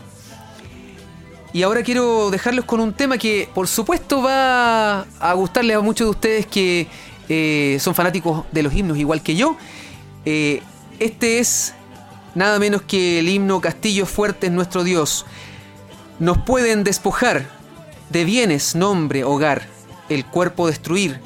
y 1.53 1.61
ahora 1.61 1.83
quiero 1.83 2.31
dejarlos 2.31 2.65
con 2.65 2.79
un 2.79 2.93
tema 2.93 3.19
que 3.19 3.47
por 3.53 3.67
supuesto 3.67 4.23
va 4.23 5.01
a 5.19 5.33
gustarle 5.33 5.75
a 5.75 5.81
muchos 5.81 6.07
de 6.07 6.11
ustedes 6.11 6.45
que 6.47 6.87
eh, 7.29 7.77
son 7.79 7.93
fanáticos 7.93 8.45
de 8.51 8.63
los 8.63 8.73
himnos 8.73 8.97
igual 8.97 9.21
que 9.21 9.35
yo. 9.35 9.55
Eh, 10.25 10.63
este 10.99 11.37
es 11.37 11.75
nada 12.33 12.57
menos 12.57 12.81
que 12.81 13.19
el 13.19 13.29
himno 13.29 13.61
Castillo 13.61 14.07
Fuerte 14.07 14.47
es 14.47 14.53
nuestro 14.53 14.83
Dios. 14.83 15.27
Nos 16.19 16.39
pueden 16.39 16.83
despojar 16.83 17.47
de 18.09 18.25
bienes, 18.25 18.75
nombre, 18.75 19.23
hogar, 19.23 19.67
el 20.09 20.25
cuerpo 20.25 20.67
destruir, 20.67 21.19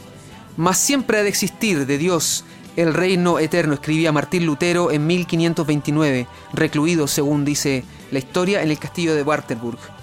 mas 0.58 0.78
siempre 0.78 1.20
ha 1.20 1.24
de 1.24 1.30
existir 1.30 1.86
de 1.86 1.98
Dios 1.98 2.44
el 2.76 2.94
reino 2.94 3.40
eterno, 3.40 3.74
escribía 3.74 4.12
Martín 4.12 4.46
Lutero 4.46 4.92
en 4.92 5.08
1529, 5.08 6.28
recluido, 6.54 7.08
según 7.08 7.44
dice 7.44 7.84
la 8.12 8.20
historia, 8.20 8.62
en 8.62 8.70
el 8.70 8.78
castillo 8.78 9.16
de 9.16 9.24
Wartenburg. 9.24 9.97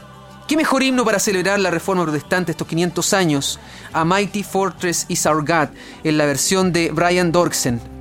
¿Qué 0.46 0.58
mejor 0.58 0.82
himno 0.82 1.06
para 1.06 1.18
celebrar 1.18 1.58
la 1.58 1.70
reforma 1.70 2.02
protestante 2.02 2.52
estos 2.52 2.68
500 2.68 3.14
años? 3.14 3.58
A 3.94 4.04
Mighty 4.04 4.42
Fortress 4.42 5.06
is 5.08 5.24
Our 5.24 5.42
God, 5.42 5.68
en 6.04 6.18
la 6.18 6.26
versión 6.26 6.70
de 6.70 6.90
Brian 6.92 7.32
Dorksen. 7.32 7.93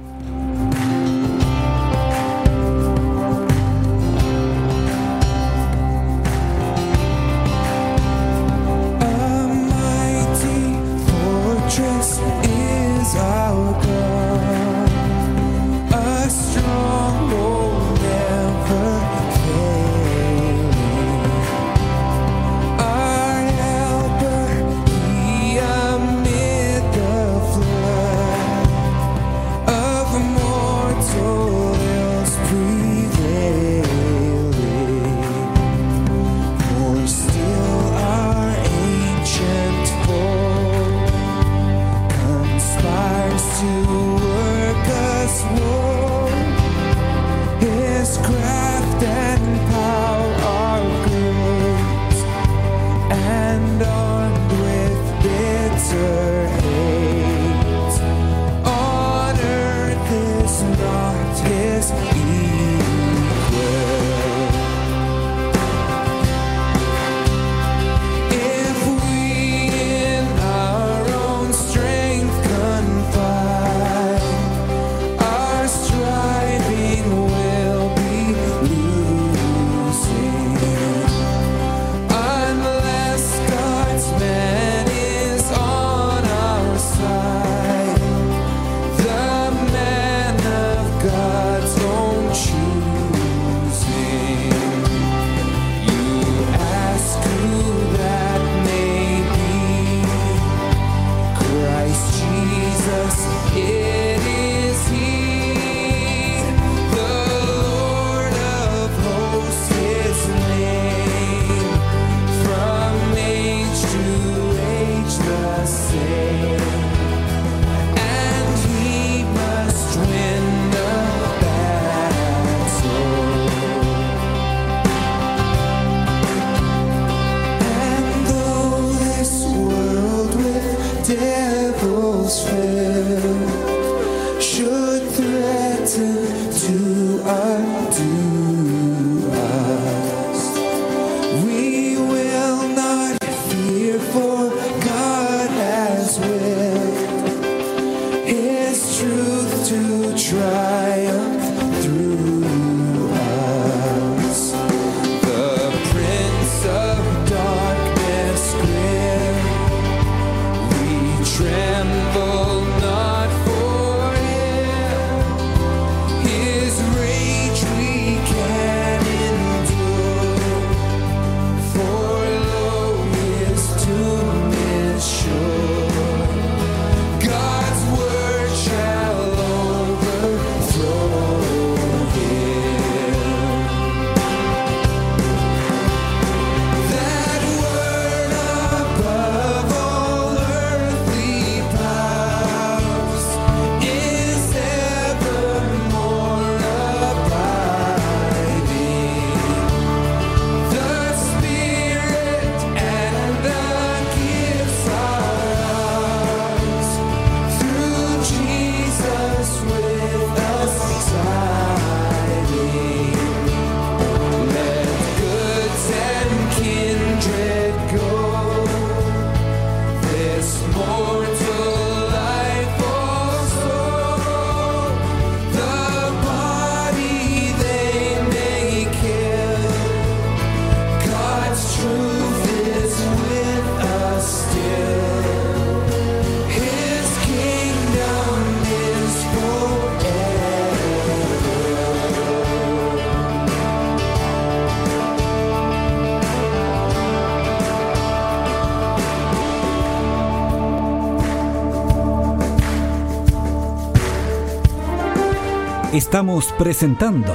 Estamos 255.93 256.51
presentando 256.57 257.31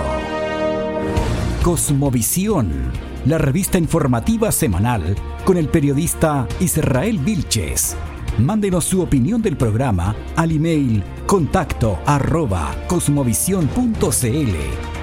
Cosmovisión, 1.62 2.90
la 3.24 3.38
revista 3.38 3.78
informativa 3.78 4.50
semanal 4.50 5.14
con 5.44 5.56
el 5.56 5.68
periodista 5.68 6.48
Israel 6.58 7.20
Vilches. 7.20 7.96
Mándenos 8.40 8.84
su 8.84 9.00
opinión 9.00 9.42
del 9.42 9.56
programa 9.56 10.16
al 10.34 10.50
email 10.50 11.04
contacto 11.28 12.00
arroba 12.04 12.74
cosmovisión.cl 12.88 14.56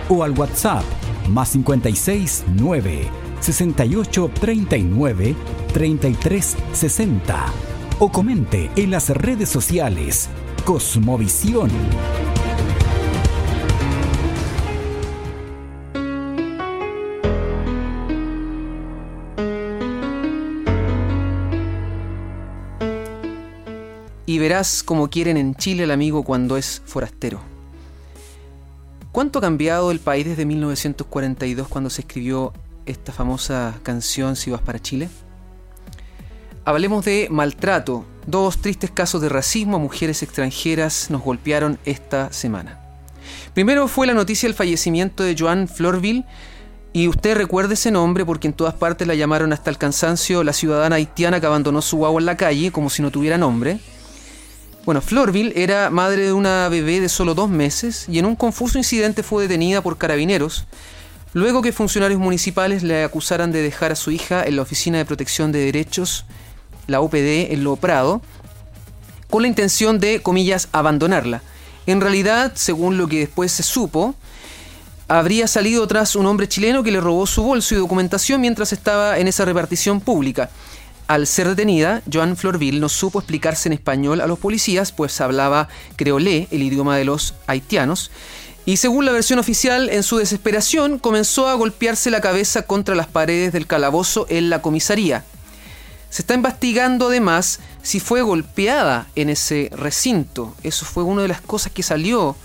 o 0.10 0.24
al 0.26 0.32
WhatsApp 0.32 0.84
más 1.30 1.48
56 1.48 2.44
9 2.58 3.08
68 3.40 4.32
39 4.38 5.36
33 5.74 6.58
60 6.74 7.46
o 8.00 8.12
comente 8.12 8.70
en 8.76 8.92
las 8.92 9.10
redes 9.12 9.48
sociales 9.48 10.28
Cosmovisión. 10.66 11.70
Verás 24.46 24.84
cómo 24.84 25.10
quieren 25.10 25.38
en 25.38 25.56
Chile 25.56 25.86
el 25.86 25.92
amigo 25.92 26.24
cuando 26.24 26.56
es 26.56 26.80
forastero. 26.86 27.42
¿Cuánto 29.12 29.40
ha 29.40 29.42
cambiado 29.42 29.90
el 29.90 30.00
país 30.00 30.24
desde 30.24 30.46
1942 30.46 31.68
cuando 31.68 31.90
se 31.90 32.02
escribió 32.02 32.54
esta 32.86 33.12
famosa 33.12 33.74
canción 33.82 34.36
Si 34.36 34.52
vas 34.52 34.62
para 34.62 34.80
Chile? 34.80 35.10
Hablemos 36.64 37.04
de 37.06 37.28
maltrato. 37.32 38.06
Dos 38.28 38.60
tristes 38.60 38.92
casos 38.92 39.20
de 39.20 39.30
racismo 39.30 39.78
a 39.78 39.80
mujeres 39.80 40.22
extranjeras 40.22 41.10
nos 41.10 41.24
golpearon 41.24 41.80
esta 41.84 42.32
semana. 42.32 42.80
Primero 43.56 43.88
fue 43.88 44.06
la 44.06 44.14
noticia 44.14 44.48
del 44.48 44.56
fallecimiento 44.56 45.24
de 45.24 45.36
Joan 45.36 45.68
Florville, 45.68 46.24
y 46.94 47.08
usted 47.08 47.36
recuerde 47.36 47.74
ese 47.74 47.90
nombre 47.90 48.24
porque 48.24 48.48
en 48.48 48.54
todas 48.54 48.76
partes 48.76 49.08
la 49.08 49.16
llamaron 49.16 49.54
hasta 49.54 49.72
el 49.72 49.80
cansancio 49.80 50.44
la 50.44 50.54
ciudadana 50.54 50.98
haitiana 50.98 51.40
que 51.40 51.48
abandonó 51.48 51.82
su 51.82 51.98
guagua 51.98 52.22
en 52.22 52.28
la 52.28 52.38
calle 52.38 52.72
como 52.72 52.92
si 52.92 53.02
no 53.02 53.10
tuviera 53.10 53.40
nombre. 53.40 53.80
Bueno, 54.86 55.02
Florville 55.02 55.52
era 55.56 55.90
madre 55.90 56.28
de 56.28 56.34
una 56.34 56.70
bebé 56.70 57.00
de 57.00 57.10
solo 57.10 57.34
dos 57.34 57.50
meses 57.50 58.06
y 58.08 58.20
en 58.20 58.26
un 58.26 58.36
confuso 58.36 58.78
incidente 58.78 59.24
fue 59.24 59.42
detenida 59.42 59.82
por 59.82 59.98
carabineros 59.98 60.68
luego 61.34 61.64
que 61.64 61.74
funcionarios 61.74 62.20
municipales 62.20 62.84
le 62.84 63.04
acusaran 63.04 63.52
de 63.52 63.64
dejar 63.64 63.92
a 63.92 63.96
su 63.96 64.12
hija 64.12 64.44
en 64.46 64.56
la 64.56 64.62
Oficina 64.62 65.00
de 65.00 65.06
Protección 65.06 65.52
de 65.52 65.66
Derechos 65.66 66.26
la 66.86 67.02
OPD 67.02 67.52
en 67.52 67.64
Lo 67.64 67.78
Prado, 67.78 68.22
con 69.30 69.42
la 69.42 69.48
intención 69.48 70.00
de, 70.00 70.22
comillas, 70.22 70.70
abandonarla. 70.72 71.42
En 71.88 72.00
realidad, 72.00 72.52
según 72.54 72.98
lo 72.98 73.08
que 73.08 73.20
después 73.20 73.52
se 73.52 73.64
supo, 73.64 74.14
habría 75.08 75.48
salido 75.48 75.88
tras 75.88 76.16
un 76.16 76.28
hombre 76.28 76.48
chileno 76.48 76.84
que 76.84 76.92
le 76.92 77.02
robó 77.02 77.26
su 77.26 77.44
bolso 77.44 77.74
y 77.74 77.80
documentación 77.80 78.40
mientras 78.40 78.72
estaba 78.72 79.18
en 79.18 79.28
esa 79.28 79.46
repartición 79.46 80.00
pública. 80.00 80.52
Al 81.08 81.28
ser 81.28 81.48
detenida, 81.48 82.02
Joan 82.12 82.36
Florville 82.36 82.80
no 82.80 82.90
supo 82.90 83.20
explicarse 83.20 83.70
en 83.70 83.74
español 83.74 84.22
a 84.22 84.28
los 84.28 84.40
policías, 84.40 84.92
pues 84.92 85.22
hablaba 85.22 85.68
creolé, 85.96 86.48
el 86.50 86.64
idioma 86.64 86.98
de 86.98 87.06
los 87.06 87.36
haitianos, 87.46 88.10
y 88.66 88.78
según 88.78 89.06
la 89.06 89.12
versión 89.12 89.38
oficial, 89.38 89.90
en 89.90 90.02
su 90.02 90.18
desesperación 90.18 90.98
comenzó 90.98 91.48
a 91.48 91.54
golpearse 91.54 92.10
la 92.10 92.22
cabeza 92.22 92.64
contra 92.64 92.96
las 92.96 93.06
paredes 93.06 93.54
del 93.54 93.68
calabozo 93.68 94.26
en 94.30 94.50
la 94.50 94.64
comisaría. 94.64 95.24
Se 96.10 96.24
está 96.24 96.34
investigando 96.34 97.08
además 97.08 97.60
si 97.84 98.00
fue 98.00 98.24
golpeada 98.24 99.08
en 99.16 99.30
ese 99.30 99.70
recinto. 99.76 100.56
Eso 100.64 100.86
fue 100.86 101.04
una 101.04 101.22
de 101.22 101.28
las 101.28 101.42
cosas 101.42 101.72
que 101.72 101.84
salió 101.84 102.36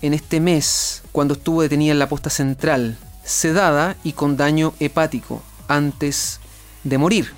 en 0.00 0.14
este 0.14 0.40
mes 0.40 1.02
cuando 1.12 1.34
estuvo 1.34 1.60
detenida 1.60 1.92
en 1.92 1.98
la 1.98 2.08
posta 2.08 2.30
central, 2.30 2.96
sedada 3.22 3.96
y 4.02 4.12
con 4.12 4.38
daño 4.38 4.72
hepático 4.80 5.42
antes 5.66 6.40
de 6.84 6.96
morir. 6.96 7.37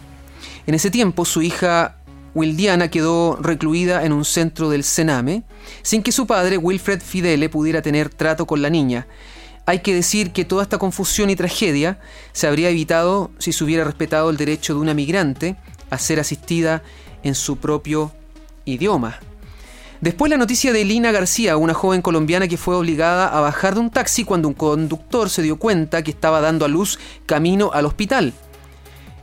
En 0.71 0.75
ese 0.75 0.93
tiempo 0.93 1.25
su 1.25 1.43
hija 1.43 1.97
Wildiana 2.33 2.93
quedó 2.93 3.35
recluida 3.43 4.05
en 4.05 4.13
un 4.13 4.25
centro 4.25 4.71
del 4.71 4.85
Sename 4.85 5.43
sin 5.83 6.01
que 6.01 6.13
su 6.13 6.29
padre 6.29 6.59
Wilfred 6.59 7.01
Fidele 7.03 7.49
pudiera 7.49 7.83
tener 7.83 8.09
trato 8.09 8.47
con 8.47 8.63
la 8.63 8.71
niña. 8.71 9.09
Hay 9.67 9.81
que 9.81 9.93
decir 9.93 10.31
que 10.31 10.45
toda 10.45 10.63
esta 10.63 10.79
confusión 10.79 11.29
y 11.29 11.35
tragedia 11.35 11.99
se 12.31 12.47
habría 12.47 12.69
evitado 12.69 13.33
si 13.41 13.53
se 13.53 13.65
hubiera 13.65 13.83
respetado 13.83 14.31
el 14.31 14.37
derecho 14.37 14.73
de 14.73 14.79
una 14.79 14.95
migrante 14.95 15.57
a 15.91 15.99
ser 15.99 16.21
asistida 16.21 16.85
en 17.25 17.35
su 17.35 17.57
propio 17.57 18.13
idioma. 18.65 19.19
Después 20.01 20.31
la 20.31 20.37
noticia 20.37 20.73
de 20.73 20.85
Lina 20.85 21.11
García, 21.11 21.57
una 21.57 21.75
joven 21.75 22.01
colombiana 22.01 22.47
que 22.47 22.57
fue 22.57 22.77
obligada 22.77 23.27
a 23.27 23.41
bajar 23.41 23.75
de 23.75 23.81
un 23.81 23.91
taxi 23.91 24.23
cuando 24.23 24.47
un 24.47 24.55
conductor 24.55 25.31
se 25.31 25.43
dio 25.43 25.59
cuenta 25.59 26.05
que 26.05 26.13
estaba 26.13 26.41
dando 26.41 26.65
a 26.65 26.69
luz 26.69 27.01
camino 27.27 27.73
al 27.75 27.87
hospital. 27.87 28.35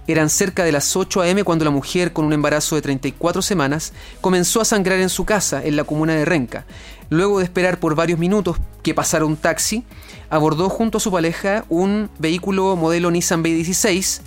Eran 0.08 0.30
cerca 0.30 0.63
de 0.63 0.72
las 0.72 0.96
8 0.96 1.22
a.m. 1.22 1.43
cuando 1.43 1.65
la 1.65 1.72
mujer, 1.72 2.13
con 2.13 2.26
un 2.26 2.34
embarazo 2.34 2.76
de 2.76 2.82
34 2.82 3.41
semanas, 3.41 3.93
comenzó 4.22 4.62
a 4.62 4.65
sangrar 4.65 5.00
en 5.00 5.10
su 5.10 5.26
casa, 5.26 5.63
en 5.63 5.76
la 5.76 5.84
comuna 5.84 6.15
de 6.15 6.26
Renca. 6.26 6.65
Luego 7.10 7.39
de 7.39 7.43
esperar 7.43 7.80
por 7.80 7.96
varios 7.96 8.20
minutos 8.20 8.58
que 8.84 8.93
pasara 8.93 9.26
un 9.26 9.38
taxi, 9.38 9.84
abordó 10.30 10.70
junto 10.70 10.98
a 10.98 11.02
su 11.02 11.12
pareja 11.12 11.65
un 11.70 12.10
vehículo 12.20 12.76
modelo 12.76 13.12
Nissan 13.12 13.43
B16 13.43 14.22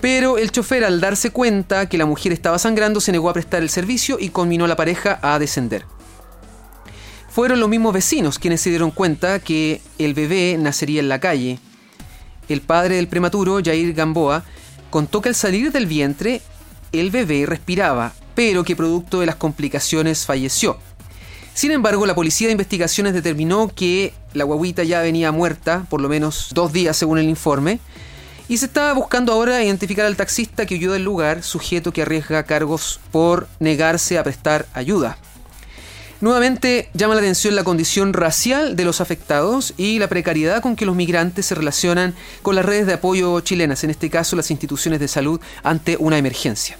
pero 0.00 0.38
el 0.38 0.50
chofer 0.50 0.84
al 0.84 1.00
darse 1.00 1.30
cuenta 1.30 1.88
que 1.88 1.98
la 1.98 2.06
mujer 2.06 2.32
estaba 2.32 2.58
sangrando 2.58 3.00
se 3.00 3.12
negó 3.12 3.28
a 3.28 3.34
prestar 3.34 3.62
el 3.62 3.68
servicio 3.68 4.16
y 4.18 4.30
conminó 4.30 4.64
a 4.64 4.68
la 4.68 4.76
pareja 4.76 5.18
a 5.22 5.38
descender. 5.38 5.84
Fueron 7.28 7.60
los 7.60 7.68
mismos 7.68 7.92
vecinos 7.92 8.38
quienes 8.38 8.60
se 8.60 8.70
dieron 8.70 8.90
cuenta 8.90 9.38
que 9.38 9.80
el 9.98 10.14
bebé 10.14 10.56
nacería 10.58 11.00
en 11.00 11.08
la 11.08 11.20
calle. 11.20 11.58
El 12.48 12.62
padre 12.62 12.96
del 12.96 13.08
prematuro, 13.08 13.60
Jair 13.62 13.92
Gamboa, 13.92 14.44
contó 14.90 15.22
que 15.22 15.30
al 15.30 15.34
salir 15.34 15.72
del 15.72 15.86
vientre 15.86 16.42
el 16.92 17.10
bebé 17.10 17.46
respiraba, 17.46 18.12
pero 18.34 18.64
que 18.64 18.76
producto 18.76 19.20
de 19.20 19.26
las 19.26 19.36
complicaciones 19.36 20.26
falleció. 20.26 20.78
Sin 21.54 21.70
embargo, 21.70 22.06
la 22.06 22.14
policía 22.14 22.48
de 22.48 22.52
investigaciones 22.52 23.12
determinó 23.12 23.68
que 23.68 24.14
la 24.32 24.44
guaguita 24.44 24.84
ya 24.84 25.00
venía 25.02 25.32
muerta, 25.32 25.86
por 25.90 26.00
lo 26.00 26.08
menos 26.08 26.48
dos 26.54 26.72
días 26.72 26.96
según 26.96 27.18
el 27.18 27.28
informe, 27.28 27.80
y 28.48 28.56
se 28.56 28.66
está 28.66 28.92
buscando 28.92 29.32
ahora 29.32 29.62
identificar 29.62 30.06
al 30.06 30.16
taxista 30.16 30.66
que 30.66 30.74
huyó 30.74 30.92
del 30.92 31.04
lugar, 31.04 31.42
sujeto 31.42 31.92
que 31.92 32.02
arriesga 32.02 32.42
cargos 32.42 32.98
por 33.12 33.46
negarse 33.60 34.18
a 34.18 34.24
prestar 34.24 34.66
ayuda. 34.74 35.18
Nuevamente 36.20 36.90
llama 36.92 37.14
la 37.14 37.20
atención 37.20 37.56
la 37.56 37.64
condición 37.64 38.12
racial 38.12 38.76
de 38.76 38.84
los 38.84 39.00
afectados 39.00 39.72
y 39.76 39.98
la 39.98 40.08
precariedad 40.08 40.60
con 40.60 40.76
que 40.76 40.84
los 40.84 40.94
migrantes 40.94 41.46
se 41.46 41.54
relacionan 41.54 42.14
con 42.42 42.54
las 42.54 42.64
redes 42.64 42.86
de 42.86 42.94
apoyo 42.94 43.40
chilenas, 43.40 43.84
en 43.84 43.90
este 43.90 44.10
caso 44.10 44.36
las 44.36 44.50
instituciones 44.50 45.00
de 45.00 45.08
salud, 45.08 45.40
ante 45.62 45.96
una 45.98 46.18
emergencia. 46.18 46.78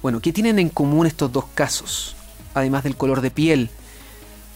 Bueno, 0.00 0.20
¿qué 0.20 0.32
tienen 0.32 0.58
en 0.60 0.68
común 0.68 1.06
estos 1.06 1.32
dos 1.32 1.46
casos? 1.54 2.14
Además 2.54 2.84
del 2.84 2.96
color 2.96 3.20
de 3.20 3.32
piel 3.32 3.70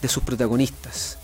de 0.01 0.07
sus 0.07 0.23
protagonistas. 0.23 1.17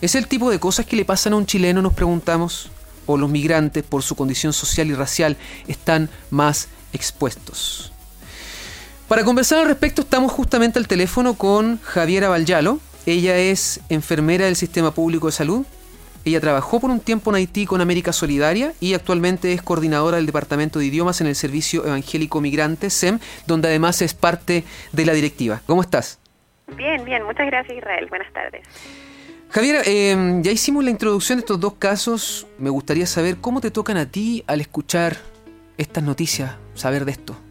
¿Es 0.00 0.14
el 0.16 0.26
tipo 0.26 0.50
de 0.50 0.58
cosas 0.58 0.86
que 0.86 0.96
le 0.96 1.04
pasan 1.04 1.34
a 1.34 1.36
un 1.36 1.46
chileno, 1.46 1.82
nos 1.82 1.92
preguntamos? 1.92 2.70
o 3.06 3.16
los 3.16 3.30
migrantes 3.30 3.82
por 3.82 4.02
su 4.02 4.14
condición 4.14 4.52
social 4.52 4.88
y 4.88 4.94
racial 4.94 5.36
están 5.66 6.08
más 6.30 6.68
expuestos. 6.92 7.92
Para 9.10 9.24
conversar 9.24 9.58
al 9.58 9.66
respecto 9.66 10.02
estamos 10.02 10.30
justamente 10.30 10.78
al 10.78 10.86
teléfono 10.86 11.34
con 11.34 11.80
Javiera 11.80 12.28
Valyalo. 12.28 12.78
Ella 13.06 13.36
es 13.38 13.80
enfermera 13.88 14.44
del 14.44 14.54
Sistema 14.54 14.94
Público 14.94 15.26
de 15.26 15.32
Salud. 15.32 15.66
Ella 16.24 16.40
trabajó 16.40 16.78
por 16.78 16.90
un 16.90 17.00
tiempo 17.00 17.32
en 17.32 17.34
Haití 17.34 17.66
con 17.66 17.80
América 17.80 18.12
Solidaria 18.12 18.72
y 18.78 18.94
actualmente 18.94 19.52
es 19.52 19.62
coordinadora 19.62 20.18
del 20.18 20.26
Departamento 20.26 20.78
de 20.78 20.86
Idiomas 20.86 21.20
en 21.20 21.26
el 21.26 21.34
Servicio 21.34 21.84
Evangélico 21.84 22.40
Migrante, 22.40 22.88
SEM, 22.88 23.18
donde 23.48 23.66
además 23.66 24.00
es 24.00 24.14
parte 24.14 24.62
de 24.92 25.04
la 25.04 25.12
directiva. 25.12 25.60
¿Cómo 25.66 25.82
estás? 25.82 26.20
Bien, 26.76 27.04
bien. 27.04 27.24
Muchas 27.24 27.46
gracias, 27.48 27.78
Israel. 27.78 28.06
Buenas 28.08 28.32
tardes. 28.32 28.62
Javier, 29.48 29.82
em, 29.86 30.40
ya 30.40 30.52
hicimos 30.52 30.84
la 30.84 30.90
introducción 30.90 31.38
de 31.38 31.40
estos 31.40 31.58
dos 31.58 31.74
casos. 31.80 32.46
Me 32.60 32.70
gustaría 32.70 33.06
saber 33.06 33.38
cómo 33.38 33.60
te 33.60 33.72
tocan 33.72 33.96
a 33.96 34.06
ti 34.06 34.44
al 34.46 34.60
escuchar 34.60 35.16
estas 35.78 36.04
noticias, 36.04 36.54
saber 36.74 37.04
de 37.04 37.10
esto. 37.10 37.49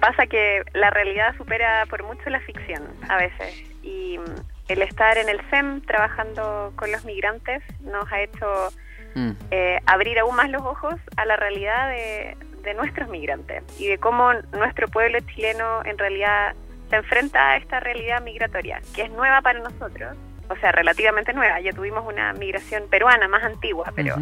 Pasa 0.00 0.26
que 0.26 0.62
la 0.72 0.90
realidad 0.90 1.36
supera 1.36 1.84
por 1.88 2.02
mucho 2.04 2.30
la 2.30 2.40
ficción 2.40 2.82
a 3.08 3.16
veces. 3.16 3.62
Y 3.82 4.18
mm, 4.18 4.70
el 4.72 4.82
estar 4.82 5.18
en 5.18 5.28
el 5.28 5.40
SEM 5.50 5.82
trabajando 5.82 6.72
con 6.76 6.90
los 6.90 7.04
migrantes 7.04 7.62
nos 7.80 8.10
ha 8.10 8.20
hecho 8.20 8.68
mm. 9.14 9.30
eh, 9.50 9.78
abrir 9.86 10.18
aún 10.18 10.36
más 10.36 10.50
los 10.50 10.62
ojos 10.62 10.94
a 11.16 11.24
la 11.26 11.36
realidad 11.36 11.88
de, 11.88 12.36
de 12.62 12.74
nuestros 12.74 13.08
migrantes 13.08 13.62
y 13.78 13.86
de 13.88 13.98
cómo 13.98 14.32
nuestro 14.52 14.88
pueblo 14.88 15.18
chileno 15.20 15.84
en 15.84 15.98
realidad 15.98 16.54
se 16.88 16.96
enfrenta 16.96 17.50
a 17.50 17.56
esta 17.56 17.80
realidad 17.80 18.20
migratoria, 18.22 18.80
que 18.94 19.02
es 19.02 19.10
nueva 19.10 19.40
para 19.42 19.60
nosotros, 19.60 20.16
o 20.48 20.56
sea, 20.56 20.72
relativamente 20.72 21.32
nueva. 21.32 21.60
Ya 21.60 21.72
tuvimos 21.72 22.04
una 22.06 22.32
migración 22.32 22.88
peruana 22.90 23.28
más 23.28 23.44
antigua, 23.44 23.92
pero 23.94 24.16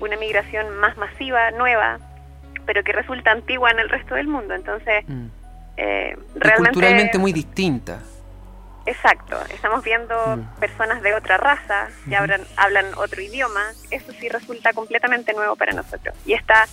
una 0.00 0.16
migración 0.16 0.76
más 0.76 0.96
masiva, 0.98 1.50
nueva, 1.52 1.98
pero 2.66 2.82
que 2.82 2.92
resulta 2.92 3.30
antigua 3.30 3.70
en 3.70 3.78
el 3.78 3.88
resto 3.88 4.14
del 4.14 4.28
mundo. 4.28 4.54
Entonces, 4.54 5.04
mm. 5.06 5.26
eh, 5.76 6.16
realmente... 6.34 6.70
culturalmente 6.70 7.18
muy 7.18 7.32
distinta. 7.32 8.00
Exacto, 8.86 9.36
estamos 9.50 9.82
viendo 9.82 10.14
mm. 10.36 10.60
personas 10.60 11.02
de 11.02 11.14
otra 11.14 11.38
raza 11.38 11.88
que 12.06 12.16
hablan, 12.16 12.42
hablan 12.56 12.86
otro 12.96 13.22
idioma, 13.22 13.62
eso 13.90 14.12
sí 14.12 14.28
resulta 14.28 14.74
completamente 14.74 15.32
nuevo 15.32 15.56
para 15.56 15.72
nosotros 15.72 16.14
y 16.26 16.34
está 16.34 16.66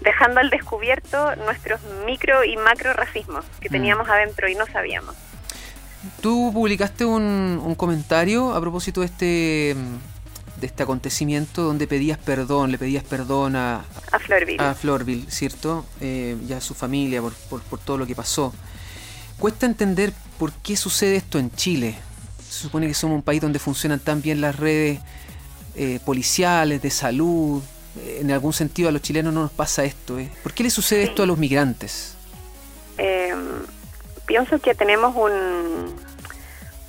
dejando 0.00 0.40
al 0.40 0.48
descubierto 0.48 1.36
nuestros 1.36 1.80
micro 2.06 2.44
y 2.44 2.56
macro 2.56 2.94
racismos 2.94 3.44
que 3.60 3.68
mm. 3.68 3.72
teníamos 3.72 4.08
adentro 4.08 4.48
y 4.48 4.54
no 4.54 4.64
sabíamos. 4.66 5.14
Tú 6.22 6.50
publicaste 6.54 7.04
un, 7.04 7.60
un, 7.62 7.74
comentario 7.74 8.54
a 8.54 8.60
propósito 8.62 9.00
de 9.00 9.06
este 9.06 9.76
de 10.60 10.66
este 10.66 10.82
acontecimiento 10.82 11.62
donde 11.62 11.86
pedías 11.86 12.18
perdón, 12.18 12.70
le 12.70 12.78
pedías 12.78 13.04
perdón 13.04 13.56
a, 13.56 13.84
a 14.12 14.18
Florville, 14.18 14.60
a 14.60 14.74
Florville 14.74 15.30
¿cierto? 15.30 15.86
Eh, 16.00 16.36
y 16.48 16.52
a 16.52 16.60
su 16.60 16.74
familia 16.74 17.20
por, 17.22 17.32
por, 17.34 17.62
por 17.62 17.78
todo 17.78 17.98
lo 17.98 18.06
que 18.06 18.14
pasó. 18.14 18.52
Cuesta 19.38 19.64
entender 19.64 20.12
por 20.38 20.52
qué 20.52 20.76
sucede 20.76 21.16
esto 21.16 21.38
en 21.38 21.50
Chile. 21.50 21.96
Se 22.46 22.62
supone 22.64 22.86
que 22.86 22.94
somos 22.94 23.16
un 23.16 23.22
país 23.22 23.40
donde 23.40 23.58
funcionan 23.58 23.98
tan 23.98 24.20
bien 24.20 24.42
las 24.42 24.56
redes 24.56 25.00
eh, 25.76 25.98
policiales, 26.04 26.82
de 26.82 26.90
salud. 26.90 27.62
En 28.18 28.30
algún 28.30 28.52
sentido 28.52 28.90
a 28.90 28.92
los 28.92 29.00
chilenos 29.00 29.32
no 29.32 29.42
nos 29.42 29.50
pasa 29.50 29.84
esto. 29.84 30.18
¿eh? 30.18 30.30
¿Por 30.42 30.52
qué 30.52 30.62
le 30.62 30.70
sucede 30.70 31.04
esto 31.04 31.22
a 31.22 31.26
los 31.26 31.38
migrantes? 31.38 32.16
Eh, 32.98 33.34
pienso 34.26 34.58
que 34.58 34.74
tenemos 34.74 35.16
un... 35.16 35.94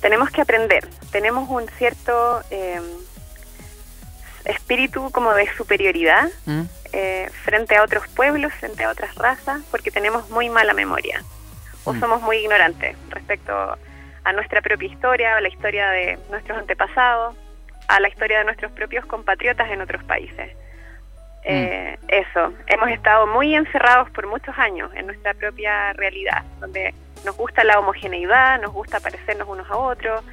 Tenemos 0.02 0.30
que 0.30 0.42
aprender. 0.42 0.86
Tenemos 1.10 1.48
un 1.48 1.64
cierto 1.78 2.42
espíritu 4.44 5.10
como 5.10 5.32
de 5.34 5.48
superioridad 5.56 6.28
¿Mm? 6.46 6.62
frente 7.44 7.76
a 7.76 7.82
otros 7.82 8.06
pueblos, 8.08 8.52
frente 8.54 8.84
a 8.84 8.90
otras 8.90 9.14
razas, 9.14 9.62
porque 9.70 9.90
tenemos 9.90 10.28
muy 10.30 10.50
mala 10.50 10.74
memoria 10.74 11.22
o 11.84 11.92
mm. 11.92 12.00
somos 12.00 12.22
muy 12.22 12.38
ignorantes 12.38 12.96
respecto 13.10 13.52
a 14.24 14.32
nuestra 14.32 14.60
propia 14.62 14.88
historia, 14.88 15.36
a 15.36 15.40
la 15.40 15.48
historia 15.48 15.90
de 15.90 16.18
nuestros 16.30 16.58
antepasados, 16.58 17.36
a 17.88 18.00
la 18.00 18.08
historia 18.08 18.38
de 18.38 18.44
nuestros 18.44 18.70
propios 18.72 19.04
compatriotas 19.06 19.70
en 19.70 19.80
otros 19.80 20.02
países. 20.04 20.54
Mm. 20.54 21.44
Eh, 21.44 21.98
eso, 22.08 22.52
hemos 22.68 22.90
estado 22.90 23.26
muy 23.26 23.54
encerrados 23.54 24.10
por 24.10 24.26
muchos 24.28 24.56
años 24.58 24.90
en 24.94 25.06
nuestra 25.06 25.34
propia 25.34 25.92
realidad, 25.94 26.44
donde 26.60 26.94
nos 27.24 27.36
gusta 27.36 27.64
la 27.64 27.78
homogeneidad, 27.78 28.60
nos 28.60 28.72
gusta 28.72 29.00
parecernos 29.00 29.48
unos 29.48 29.68
a 29.70 29.76
otros, 29.76 30.24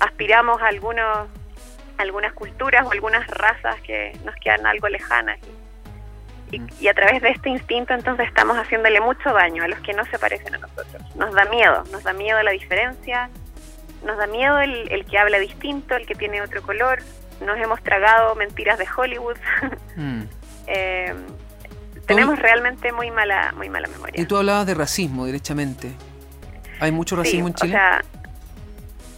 aspiramos 0.00 0.60
a 0.60 0.68
algunos, 0.68 1.28
algunas 1.98 2.32
culturas 2.32 2.86
o 2.86 2.92
algunas 2.92 3.26
razas 3.28 3.80
que 3.82 4.16
nos 4.24 4.34
quedan 4.36 4.66
algo 4.66 4.88
lejanas 4.88 5.38
y, 6.50 6.88
a 6.88 6.94
través 6.94 7.20
de 7.22 7.30
este 7.30 7.50
instinto 7.50 7.94
entonces 7.94 8.26
estamos 8.26 8.56
haciéndole 8.56 9.00
mucho 9.00 9.32
daño 9.32 9.64
a 9.64 9.68
los 9.68 9.78
que 9.80 9.92
no 9.92 10.04
se 10.06 10.18
parecen 10.18 10.54
a 10.54 10.58
nosotros. 10.58 11.02
Nos 11.14 11.34
da 11.34 11.44
miedo, 11.46 11.84
nos 11.92 12.02
da 12.04 12.12
miedo 12.12 12.42
la 12.42 12.52
diferencia, 12.52 13.28
nos 14.04 14.16
da 14.16 14.26
miedo 14.26 14.58
el, 14.60 15.04
que 15.04 15.18
habla 15.18 15.38
distinto, 15.38 15.96
el 15.96 16.06
que 16.06 16.14
tiene 16.14 16.40
otro 16.40 16.62
color. 16.62 17.00
Nos 17.44 17.58
hemos 17.58 17.82
tragado 17.82 18.34
mentiras 18.34 18.78
de 18.78 18.86
Hollywood. 18.96 19.36
Mm. 19.98 20.28
Eh, 20.68 21.12
tenemos 22.06 22.38
realmente 22.38 22.92
muy 22.92 23.10
mala, 23.10 23.52
muy 23.56 23.68
mala 23.68 23.88
memoria. 23.88 24.22
Y 24.22 24.26
tú 24.26 24.36
hablabas 24.36 24.64
de 24.64 24.74
racismo, 24.74 25.26
derechamente. 25.26 25.90
¿Hay 26.78 26.92
mucho 26.92 27.16
racismo 27.16 27.48
en 27.48 27.54
Chile? 27.54 27.74
O 27.74 27.76
sea, 27.76 28.04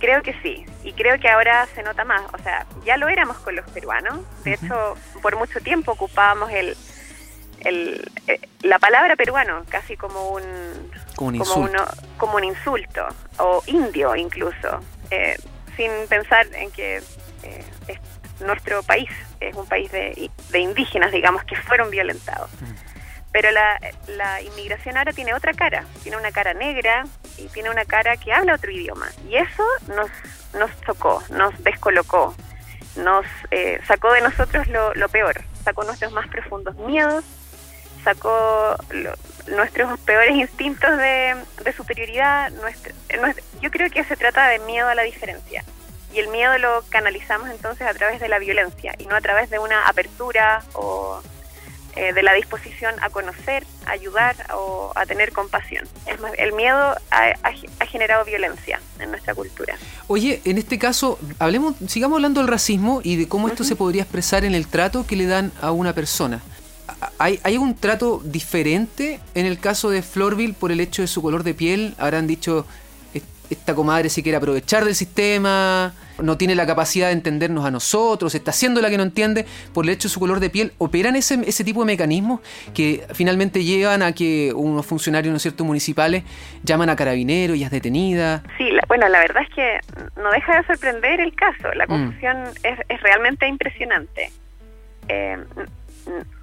creo 0.01 0.23
que 0.23 0.35
sí, 0.43 0.65
y 0.83 0.93
creo 0.95 1.21
que 1.21 1.29
ahora 1.29 1.67
se 1.75 1.83
nota 1.83 2.05
más. 2.05 2.23
O 2.33 2.39
sea, 2.39 2.67
ya 2.85 2.97
lo 2.97 3.09
éramos 3.09 3.39
con 3.39 3.55
los 3.55 3.69
peruanos. 3.71 4.21
De 4.43 4.55
hecho, 4.55 4.97
por 5.23 5.37
mucho 5.37 5.61
tiempo 5.61 5.93
ocupábamos 5.93 6.51
el, 6.51 6.77
el, 7.61 8.11
eh, 8.27 8.41
la 8.63 8.79
palabra 8.79 9.15
peruano 9.17 9.65
casi 9.69 9.97
como 9.97 10.31
un 10.31 10.43
como 11.17 12.37
un, 12.37 12.45
insulto. 12.45 13.07
o 13.39 13.63
indio 13.67 14.17
incluso 14.17 14.81
eh, 15.11 15.37
sin 15.77 15.91
pensar 16.09 16.47
en 16.55 16.71
que 16.71 17.03
eh, 17.43 17.65
nuestro 18.41 18.83
país 18.83 19.11
es 19.41 19.55
un 19.55 19.67
país 19.67 19.93
de, 19.93 20.31
de, 20.51 20.59
indígenas 20.59 21.13
digamos 21.13 21.45
que 21.45 21.57
fueron 21.57 21.91
violentados 21.91 22.51
mm. 22.63 22.90
Pero 23.33 23.51
la, 23.51 23.79
la 24.09 24.43
inmigración 24.43 24.97
ahora 24.97 25.13
tiene 25.13 25.35
otra 25.35 25.53
cara 25.53 25.85
tiene 26.03 26.17
una 26.17 26.33
cara 26.33 26.55
negra 26.55 27.05
y 27.39 27.47
tiene 27.49 27.71
una 27.71 27.85
cara 27.85 28.17
que 28.17 28.33
habla 28.33 28.55
otro 28.55 28.71
idioma 28.71 29.09
y 29.29 29.37
eso 29.37 29.65
nos 29.89 30.11
nos 30.59 30.71
tocó 30.81 31.23
nos 31.31 31.63
descolocó 31.63 32.35
nos 32.97 33.25
sacó 33.87 34.13
de 34.13 34.21
nosotros 34.21 34.67
lo, 34.69 34.95
lo 34.95 35.09
peor 35.09 35.43
sacó 35.65 35.85
nuestros 35.85 36.13
más 36.13 36.29
profundos 36.29 36.75
miedos 36.77 37.25
sacó 38.03 38.77
nuestros 39.49 39.99
peores 40.01 40.37
instintos 40.37 40.97
de, 40.97 41.37
superioridad. 41.77 42.51
Nuestro, 42.53 42.93
yo 43.61 43.71
creo 43.71 43.91
que 43.91 44.05
se 44.05 44.17
trata 44.17 44.49
de 44.49 44.59
miedo 44.61 44.89
a 44.89 44.95
la 44.95 45.03
diferencia. 45.03 45.65
Y 46.13 46.19
el 46.19 46.29
miedo 46.29 46.59
lo 46.59 46.83
canalizamos 46.89 47.51
entonces 47.51 47.87
a 47.87 47.95
través 47.95 48.21
de 48.21 48.29
la 48.29 48.39
violencia 48.39 48.95
y 48.99 49.07
no 49.07 49.15
a 49.15 49.21
través 49.21 49.49
de 49.51 49.59
una 49.59 49.87
apertura 49.87 50.63
o 50.73 51.23
eh, 51.97 52.13
de 52.13 52.23
la 52.23 52.35
disposición 52.35 52.95
a 53.03 53.11
conocer, 53.11 53.65
a 53.87 53.93
ayudar 53.93 54.37
o 54.55 54.93
a 54.95 55.07
tener 55.07 55.33
compasión. 55.33 55.87
Es 56.07 56.21
más, 56.21 56.33
el 56.39 56.53
miedo 56.53 56.95
ha, 57.11 57.87
generado 57.87 58.25
violencia 58.25 58.81
en 59.01 59.11
nuestra 59.11 59.35
cultura. 59.35 59.77
Oye, 60.07 60.41
en 60.45 60.59
este 60.59 60.79
caso, 60.79 61.19
hablemos, 61.39 61.75
sigamos 61.89 62.17
hablando 62.17 62.41
del 62.41 62.49
racismo 62.49 63.01
y 63.03 63.17
de 63.17 63.29
cómo 63.29 63.49
esto 63.49 63.65
se 63.65 63.75
podría 63.75 64.03
expresar 64.03 64.45
en 64.45 64.55
el 64.55 64.69
trato 64.69 65.07
que 65.07 65.17
le 65.17 65.27
dan 65.27 65.53
a 65.61 65.73
una 65.73 65.93
persona. 65.93 66.41
¿Hay, 67.19 67.41
¿Hay 67.43 67.57
un 67.57 67.75
trato 67.75 68.21
diferente 68.25 69.21
en 69.35 69.47
el 69.47 69.59
caso 69.59 69.91
de 69.91 70.03
Florville 70.03 70.55
por 70.55 70.71
el 70.71 70.81
hecho 70.81 71.03
de 71.03 71.09
su 71.09 71.23
color 71.23 71.43
de 71.43 71.55
piel? 71.55 71.95
Habrán 71.99 72.27
dicho, 72.27 72.67
esta 73.51 73.75
comadre 73.75 74.09
se 74.09 74.23
quiere 74.23 74.37
aprovechar 74.37 74.85
del 74.85 74.95
sistema, 74.95 75.93
no 76.23 76.37
tiene 76.37 76.55
la 76.55 76.67
capacidad 76.67 77.09
de 77.09 77.13
entendernos 77.13 77.65
a 77.65 77.71
nosotros, 77.71 78.35
está 78.35 78.51
haciendo 78.51 78.81
la 78.81 78.91
que 78.91 78.97
no 78.97 79.03
entiende 79.03 79.47
por 79.73 79.85
el 79.85 79.91
hecho 79.91 80.09
de 80.09 80.13
su 80.13 80.21
color 80.21 80.41
de 80.41 80.51
piel. 80.51 80.73
¿Operan 80.79 81.17
ese, 81.17 81.41
ese 81.47 81.65
tipo 81.65 81.81
de 81.81 81.87
mecanismos 81.87 82.41
que 82.75 83.05
finalmente 83.15 83.65
llevan 83.65 84.03
a 84.03 84.13
que 84.13 84.53
unos 84.55 84.87
funcionarios 84.87 85.33
¿no 85.33 85.39
cierto, 85.39 85.65
municipales 85.65 86.25
llaman 86.63 86.91
a 86.91 86.97
carabineros 86.97 87.57
y 87.57 87.65
es 87.65 87.71
detenida? 87.71 88.43
Sí, 88.59 88.71
bueno, 88.89 89.09
la 89.09 89.21
verdad 89.21 89.43
es 89.43 89.55
que 89.55 89.81
no 90.21 90.31
deja 90.31 90.61
de 90.61 90.67
sorprender 90.67 91.21
el 91.21 91.35
caso. 91.35 91.73
La 91.75 91.87
mm. 91.87 91.89
confusión 91.89 92.37
es, 92.63 92.79
es, 92.89 93.01
realmente 93.03 93.47
impresionante. 93.49 94.31
Eh, 95.09 95.39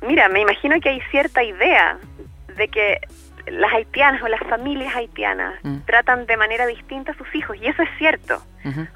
mira, 0.01 0.27
me 0.29 0.41
imagino 0.41 0.79
que 0.81 0.89
hay 0.89 1.01
cierta 1.11 1.43
idea 1.43 1.97
de 2.57 2.67
que 2.67 2.99
las 3.51 3.73
haitianas 3.73 4.21
o 4.21 4.27
las 4.27 4.39
familias 4.41 4.95
haitianas 4.95 5.55
mm. 5.63 5.79
tratan 5.85 6.25
de 6.25 6.37
manera 6.37 6.65
distinta 6.65 7.11
a 7.11 7.15
sus 7.15 7.33
hijos, 7.35 7.57
y 7.57 7.67
eso 7.67 7.81
es 7.81 7.89
cierto. 7.97 8.41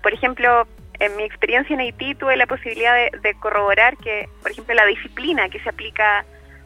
Por 0.04 0.14
ejemplo, 0.14 0.68
en 1.00 1.16
mi 1.16 1.24
experiencia 1.24 1.74
en 1.74 1.80
Haití 1.80 2.14
tuve 2.14 2.36
la 2.36 2.46
posibilidad 2.46 2.94
de, 3.10 3.34
corroborar 3.36 3.96
que, 3.98 4.28
por 4.42 4.52
ejemplo, 4.52 4.76
la 4.76 4.86
disciplina 4.86 5.48
que 5.48 5.62
se 5.62 5.70
aplica 5.70 6.26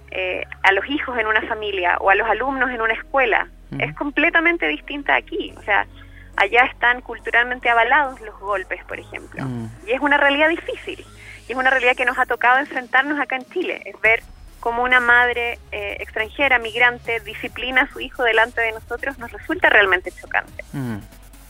eh, 0.10 0.44
a 0.64 0.72
los 0.72 0.86
hijos 0.90 1.18
en 1.20 1.28
una 1.28 1.42
familia 1.44 1.98
o 2.00 2.10
a 2.10 2.16
los 2.16 2.28
alumnos 2.28 2.72
en 2.72 2.82
una 2.82 2.94
escuela 2.94 3.48
es 3.78 3.94
completamente 3.96 4.68
distinta 4.68 5.16
aquí. 5.16 5.54
O 5.58 5.62
sea, 5.62 5.86
allá 6.38 6.66
están 6.66 7.02
culturalmente 7.02 7.70
avalados 7.70 8.20
los 8.22 8.38
golpes, 8.40 8.84
por 8.86 9.00
ejemplo, 9.00 9.44
mm. 9.46 9.68
y 9.88 9.92
es 9.92 10.00
una 10.02 10.18
realidad 10.18 10.50
difícil. 10.50 11.06
Y 11.48 11.52
es 11.52 11.58
una 11.58 11.70
realidad 11.70 11.96
que 11.96 12.06
nos 12.06 12.18
ha 12.18 12.26
tocado 12.26 12.60
enfrentarnos 12.60 13.20
acá 13.20 13.36
en 13.36 13.46
Chile, 13.46 13.82
es 13.86 14.00
ver 14.02 14.24
cómo 14.66 14.82
una 14.82 15.00
madre 15.00 15.60
eh, 15.72 15.98
extranjera, 16.00 16.58
migrante, 16.58 17.20
disciplina 17.20 17.84
a 17.84 17.94
su 17.94 18.00
hijo 18.00 18.24
delante 18.24 18.62
de 18.62 18.72
nosotros, 18.72 19.20
nos 19.20 19.32
resulta 19.32 19.70
realmente 19.70 20.12
chocante. 20.12 20.66
Mm. 20.74 20.98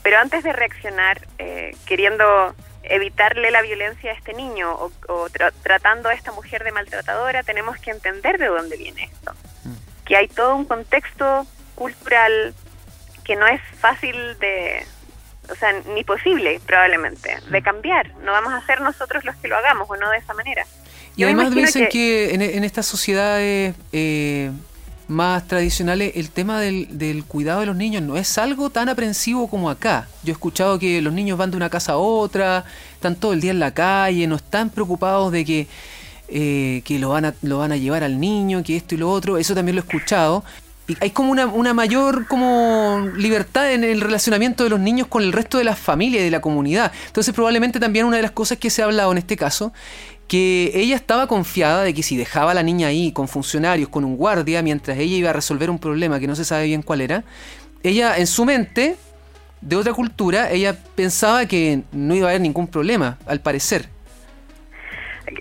Pero 0.04 0.20
antes 0.20 0.44
de 0.44 0.52
reaccionar 0.52 1.26
eh, 1.38 1.78
queriendo 1.86 2.54
evitarle 2.84 3.52
la 3.52 3.62
violencia 3.62 4.12
a 4.12 4.16
este 4.16 4.34
niño 4.34 4.70
o, 5.08 5.30
tratando 5.64 6.10
a 6.10 6.14
esta 6.14 6.34
mujer 6.34 6.66
de 6.66 6.74
maltratadora, 6.74 7.44
tenemos 7.44 7.78
que 7.78 7.92
entender 7.92 8.38
de 8.38 8.48
dónde 8.48 8.76
viene 8.76 9.06
esto. 9.06 9.32
Mm. 9.64 10.04
Que 10.04 10.18
hay 10.18 10.28
todo 10.28 10.54
un 10.54 10.66
contexto 10.66 11.48
cultural 11.76 12.54
que 13.24 13.38
no 13.38 13.48
es 13.48 13.62
fácil 13.80 14.38
de, 14.40 14.86
o 15.50 15.56
sea, 15.56 15.72
ni 15.72 16.04
posible 16.04 16.60
probablemente, 16.66 17.38
de 17.50 17.62
cambiar. 17.62 18.14
No 18.18 18.34
vamos 18.34 18.54
a 18.54 18.66
ser 18.66 18.82
nosotros 18.82 19.24
los 19.24 19.38
que 19.38 19.48
lo 19.48 19.56
hagamos 19.56 19.90
o 19.90 19.96
no 19.96 20.10
de 20.10 20.18
esa 20.18 20.34
manera. 20.34 20.66
Y 21.16 21.24
además 21.24 21.54
dicen 21.54 21.88
que, 21.92 22.34
en, 22.34 22.64
estas 22.64 22.86
sociedades 22.86 23.76
eh, 23.94 24.52
más 25.08 25.48
tradicionales 25.48 26.14
el 26.16 26.30
tema 26.30 26.60
del, 26.60 27.24
cuidado 27.28 27.62
de 27.62 27.68
los 27.68 27.76
niños 27.76 28.02
no 28.04 28.18
es 28.18 28.38
algo 28.38 28.70
tan 28.70 28.90
aprensivo 28.90 29.48
como 29.48 29.70
acá. 29.70 30.08
Yo 30.24 30.32
he 30.32 30.34
escuchado 30.34 30.80
que 30.80 31.02
los 31.02 31.14
niños 31.14 31.38
van 31.38 31.52
de 31.52 31.58
una 31.58 31.70
casa 31.70 31.94
a 31.94 31.98
otra, 31.98 32.66
están 32.94 33.16
todo 33.16 33.34
el 33.34 33.42
día 33.42 33.52
en 33.52 33.60
la 33.60 33.74
calle, 33.74 34.28
no 34.28 34.36
están 34.36 34.70
preocupados 34.70 35.32
de 35.32 35.46
que... 35.46 35.68
Eh, 36.28 36.82
que 36.86 36.98
lo 36.98 37.10
van, 37.10 37.26
a, 37.26 37.36
lo 37.44 37.60
van 37.60 37.72
a 37.72 37.78
llevar 37.78 38.04
al 38.04 38.20
niño, 38.20 38.64
que 38.64 38.76
esto 38.76 38.96
y 38.96 38.98
lo 38.98 39.12
otro, 39.12 39.38
eso 39.38 39.54
también 39.54 39.76
lo 39.76 39.84
he 39.84 39.86
escuchado, 39.86 40.44
hay 41.00 41.12
como 41.12 41.32
una, 41.32 41.48
una, 41.48 41.74
mayor 41.74 42.28
como 42.28 43.10
libertad 43.16 43.72
en 43.72 43.84
el 43.84 44.02
relacionamiento 44.02 44.64
de 44.64 44.70
los 44.70 44.80
niños 44.80 45.08
con 45.08 45.24
el 45.24 45.34
resto 45.34 45.58
de 45.58 45.64
la 45.64 45.76
familia 45.76 46.22
y 46.22 46.24
de 46.24 46.32
la 46.32 46.42
comunidad. 46.42 46.92
Entonces 47.08 47.34
probablemente 47.34 47.80
también 47.80 48.06
una 48.06 48.18
de 48.18 48.22
las 48.22 48.32
cosas 48.32 48.60
que 48.60 48.70
se 48.70 48.82
ha 48.82 48.86
hablado 48.86 49.12
en 49.12 49.18
este 49.18 49.36
caso, 49.36 49.74
que 50.28 50.72
ella 50.74 50.96
estaba 50.96 51.28
confiada 51.28 51.84
de 51.84 51.94
que 51.94 52.04
si 52.04 52.18
dejaba 52.18 52.52
a 52.52 52.54
la 52.54 52.64
niña 52.64 52.88
ahí 52.88 53.12
con 53.12 53.28
funcionarios, 53.28 53.90
con 53.90 54.04
un 54.04 54.18
guardia, 54.18 54.62
mientras 54.62 54.98
ella 54.98 55.16
iba 55.16 55.30
a 55.30 55.34
resolver 55.34 55.70
un 55.70 55.80
problema 55.80 56.20
que 56.20 56.28
no 56.28 56.36
se 56.36 56.46
sabe 56.46 56.66
bien 56.66 56.82
cuál 56.82 57.02
era, 57.02 57.24
ella 57.84 58.18
en 58.18 58.28
su 58.28 58.46
mente 58.46 58.96
de 59.62 59.76
otra 59.76 59.94
cultura, 59.94 60.52
ella 60.52 60.76
pensaba 60.96 61.46
que 61.48 61.82
no 61.92 62.16
iba 62.16 62.28
a 62.28 62.30
haber 62.32 62.42
ningún 62.42 62.68
problema, 62.68 63.18
al 63.26 63.40
parecer. 63.40 63.90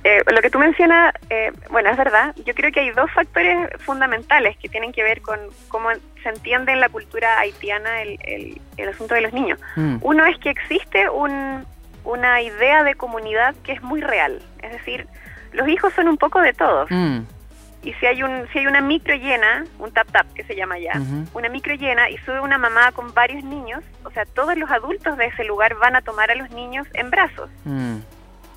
Eh, 0.03 0.23
lo 0.33 0.41
que 0.41 0.51
tú 0.51 0.59
mencionas, 0.59 1.15
eh, 1.29 1.53
bueno, 1.71 1.91
es 1.91 1.97
verdad. 1.97 2.35
Yo 2.45 2.55
creo 2.55 2.73
que 2.73 2.81
hay 2.81 2.91
dos 2.91 3.11
factores 3.13 3.69
fundamentales 3.81 4.57
que 4.57 4.69
tienen 4.69 4.93
que 4.93 5.03
ver 5.03 5.21
con 5.21 5.39
cómo 5.69 5.91
se 6.23 6.29
entiende 6.31 6.73
en 6.73 6.81
la 6.81 6.89
cultura 6.89 7.39
haitiana 7.39 8.03
el, 8.03 8.19
el, 8.77 8.89
asunto 8.89 9.15
de 9.15 9.21
los 9.21 9.33
niños. 9.33 9.59
Mm. 9.77 9.97
Uno 10.01 10.25
es 10.25 10.39
que 10.39 10.51
existe 10.51 11.09
un, 11.11 11.67
una 12.05 12.43
idea 12.43 12.85
de 12.85 12.95
comunidad 12.95 13.55
que 13.63 13.73
es 13.73 13.83
muy 13.83 14.01
real. 14.01 14.41
Es 14.63 14.73
decir, 14.73 15.07
los 15.53 15.69
hijos 15.69 15.93
son 15.95 16.09
un 16.09 16.17
poco 16.17 16.41
de 16.41 16.53
todos. 16.53 16.91
Mm. 16.91 17.21
Y 17.83 17.93
si 17.95 18.07
hay 18.07 18.23
un 18.23 18.49
si 18.51 18.61
hay 18.61 18.67
una 18.67 18.81
micro 18.81 19.15
llena, 19.15 19.65
un 19.79 19.93
tap 19.93 20.11
tap 20.11 20.27
que 20.33 20.43
se 20.45 20.57
llama 20.57 20.79
ya, 20.79 20.99
una 21.35 21.51
micro 21.51 21.75
llena 21.75 22.09
y 22.09 22.17
sube 22.19 22.41
una 22.41 22.57
mamá 22.57 22.93
con 22.93 23.13
varios 23.13 23.45
niños, 23.45 23.85
o 24.05 24.11
sea, 24.11 24.25
todos 24.25 24.57
los 24.57 24.71
adultos 24.71 25.19
de 25.19 25.27
ese 25.27 25.45
lugar 25.45 25.75
van 25.75 25.95
a 25.95 26.01
tomar 26.01 26.31
a 26.31 26.35
los 26.35 26.51
niños 26.51 26.87
en 26.95 27.11
brazos. 27.11 27.51
Mm. 27.65 27.97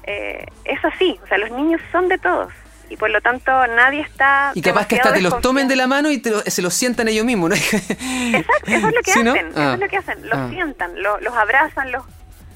Eh, 0.04 0.46
es 0.64 0.86
así, 0.86 1.20
o 1.22 1.28
sea, 1.28 1.38
los 1.38 1.52
niños 1.52 1.82
son 1.92 2.08
de 2.08 2.18
todos 2.18 2.54
y 2.90 2.98
por 2.98 3.10
lo 3.10 3.22
tanto 3.22 3.52
nadie 3.68 4.02
está... 4.02 4.52
Y 4.54 4.62
capaz 4.62 4.88
que 4.88 4.96
hasta 4.96 5.14
te 5.14 5.22
los 5.22 5.42
tomen 5.42 5.68
de 5.68 5.76
la 5.76 5.88
mano 5.88 6.10
y 6.10 6.22
se 6.46 6.62
los 6.62 6.74
sientan 6.74 7.08
ellos 7.08 7.26
mismos, 7.26 7.50
¿no? 7.50 7.56
Exacto, 7.56 8.72
eso 8.72 8.88
es 8.88 8.94
lo 8.94 9.02
que 9.02 9.12
hacen, 9.12 9.28
eso 9.28 9.48
es 9.48 9.58
ah. 9.58 9.78
lo 9.80 9.88
que 9.88 9.98
hacen, 9.98 10.30
los 10.30 10.38
ah. 10.38 10.50
sientan, 10.50 10.92
los 11.02 11.34
abrazan, 11.36 11.92
los, 11.92 12.04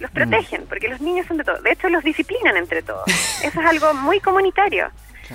los 0.01 0.11
mm. 0.11 0.13
protegen, 0.13 0.65
porque 0.67 0.89
los 0.89 0.99
niños 0.99 1.27
son 1.27 1.37
de 1.37 1.43
todos. 1.43 1.63
De 1.63 1.71
hecho, 1.71 1.87
los 1.89 2.03
disciplinan 2.03 2.57
entre 2.57 2.81
todos. 2.81 3.07
Eso 3.43 3.61
es 3.61 3.65
algo 3.65 3.93
muy 3.93 4.19
comunitario, 4.19 4.91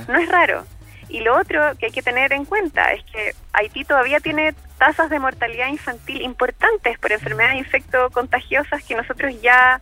no 0.09 0.18
es 0.18 0.29
raro. 0.29 0.66
Y 1.09 1.20
lo 1.20 1.38
otro 1.38 1.61
que 1.79 1.87
hay 1.87 1.92
que 1.92 2.02
tener 2.02 2.33
en 2.33 2.44
cuenta 2.44 2.92
es 2.92 3.05
que 3.05 3.35
Haití 3.52 3.85
todavía 3.85 4.18
tiene 4.18 4.55
tasas 4.76 5.09
de 5.09 5.18
mortalidad 5.20 5.68
infantil 5.68 6.20
importantes 6.20 6.98
por 6.98 7.12
enfermedades 7.12 7.59
infecto-contagiosas 7.59 8.83
que 8.83 8.96
nosotros 8.96 9.40
ya, 9.40 9.81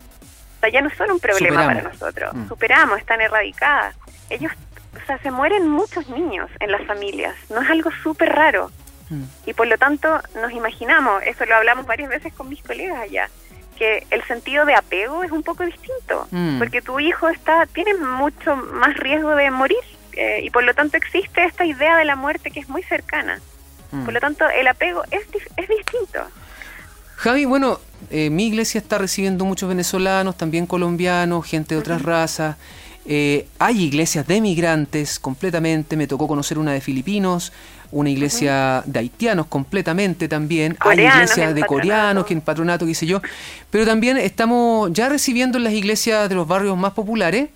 ya 0.71 0.81
no 0.81 0.89
son 0.91 1.11
un 1.11 1.19
problema 1.19 1.65
para 1.65 1.81
nosotros. 1.81 2.33
Mm. 2.33 2.47
Superamos, 2.47 2.99
están 2.99 3.21
erradicadas. 3.21 3.95
Ellos, 4.29 4.51
o 4.95 5.05
sea, 5.05 5.17
se 5.17 5.31
mueren 5.31 5.67
muchos 5.67 6.07
niños 6.09 6.49
en 6.59 6.71
las 6.71 6.85
familias. 6.85 7.35
No 7.49 7.61
es 7.61 7.69
algo 7.69 7.89
súper 8.03 8.29
raro. 8.29 8.71
Mm. 9.09 9.23
Y 9.47 9.53
por 9.53 9.67
lo 9.67 9.77
tanto 9.77 10.21
nos 10.35 10.51
imaginamos, 10.51 11.23
eso 11.23 11.45
lo 11.45 11.55
hablamos 11.55 11.85
varias 11.85 12.09
veces 12.09 12.33
con 12.33 12.49
mis 12.49 12.61
colegas 12.61 12.99
allá, 12.99 13.29
que 13.77 14.05
el 14.11 14.23
sentido 14.23 14.65
de 14.65 14.75
apego 14.75 15.23
es 15.23 15.31
un 15.31 15.43
poco 15.43 15.63
distinto, 15.63 16.27
mm. 16.31 16.57
porque 16.59 16.81
tu 16.81 16.99
hijo 16.99 17.29
está 17.29 17.65
tiene 17.67 17.93
mucho 17.95 18.55
más 18.55 18.95
riesgo 18.97 19.35
de 19.35 19.51
morir 19.51 19.77
eh, 20.13 20.41
y 20.43 20.49
por 20.49 20.63
lo 20.63 20.73
tanto 20.73 20.97
existe 20.97 21.43
esta 21.43 21.65
idea 21.65 21.97
de 21.97 22.05
la 22.05 22.15
muerte 22.15 22.51
que 22.51 22.59
es 22.59 22.69
muy 22.69 22.83
cercana. 22.83 23.39
Por 24.03 24.13
lo 24.13 24.19
tanto, 24.19 24.43
el 24.49 24.67
apego 24.67 25.03
es, 25.09 25.21
es 25.55 25.69
distinto. 25.69 26.19
Javi, 27.15 27.45
bueno, 27.45 27.79
eh, 28.09 28.29
mi 28.29 28.47
iglesia 28.47 28.79
está 28.79 28.97
recibiendo 28.97 29.45
muchos 29.45 29.69
venezolanos, 29.69 30.37
también 30.37 30.65
colombianos, 30.65 31.45
gente 31.45 31.75
de 31.75 31.79
otras 31.79 32.01
razas. 32.01 32.57
Eh, 33.05 33.47
hay 33.59 33.83
iglesias 33.83 34.27
de 34.27 34.41
migrantes 34.41 35.19
completamente, 35.19 35.95
me 35.95 36.07
tocó 36.07 36.27
conocer 36.27 36.57
una 36.57 36.73
de 36.73 36.81
filipinos, 36.81 37.53
una 37.95 38.09
iglesia 38.09 38.83
de 38.85 38.99
haitianos 38.99 39.45
completamente 39.45 40.27
también, 40.27 40.75
hay 40.81 40.99
iglesias 40.99 41.55
de 41.55 41.63
coreanos, 41.63 42.25
que 42.25 42.33
en 42.33 42.41
patronato, 42.41 42.85
qué 42.85 42.93
sé 42.93 43.05
yo, 43.05 43.21
pero 43.69 43.85
también 43.85 44.17
estamos 44.17 44.91
ya 44.91 45.07
recibiendo 45.07 45.57
en 45.57 45.63
las 45.63 45.73
iglesias 45.73 46.27
de 46.27 46.35
los 46.35 46.45
barrios 46.45 46.77
más 46.77 46.91
populares 46.91 47.49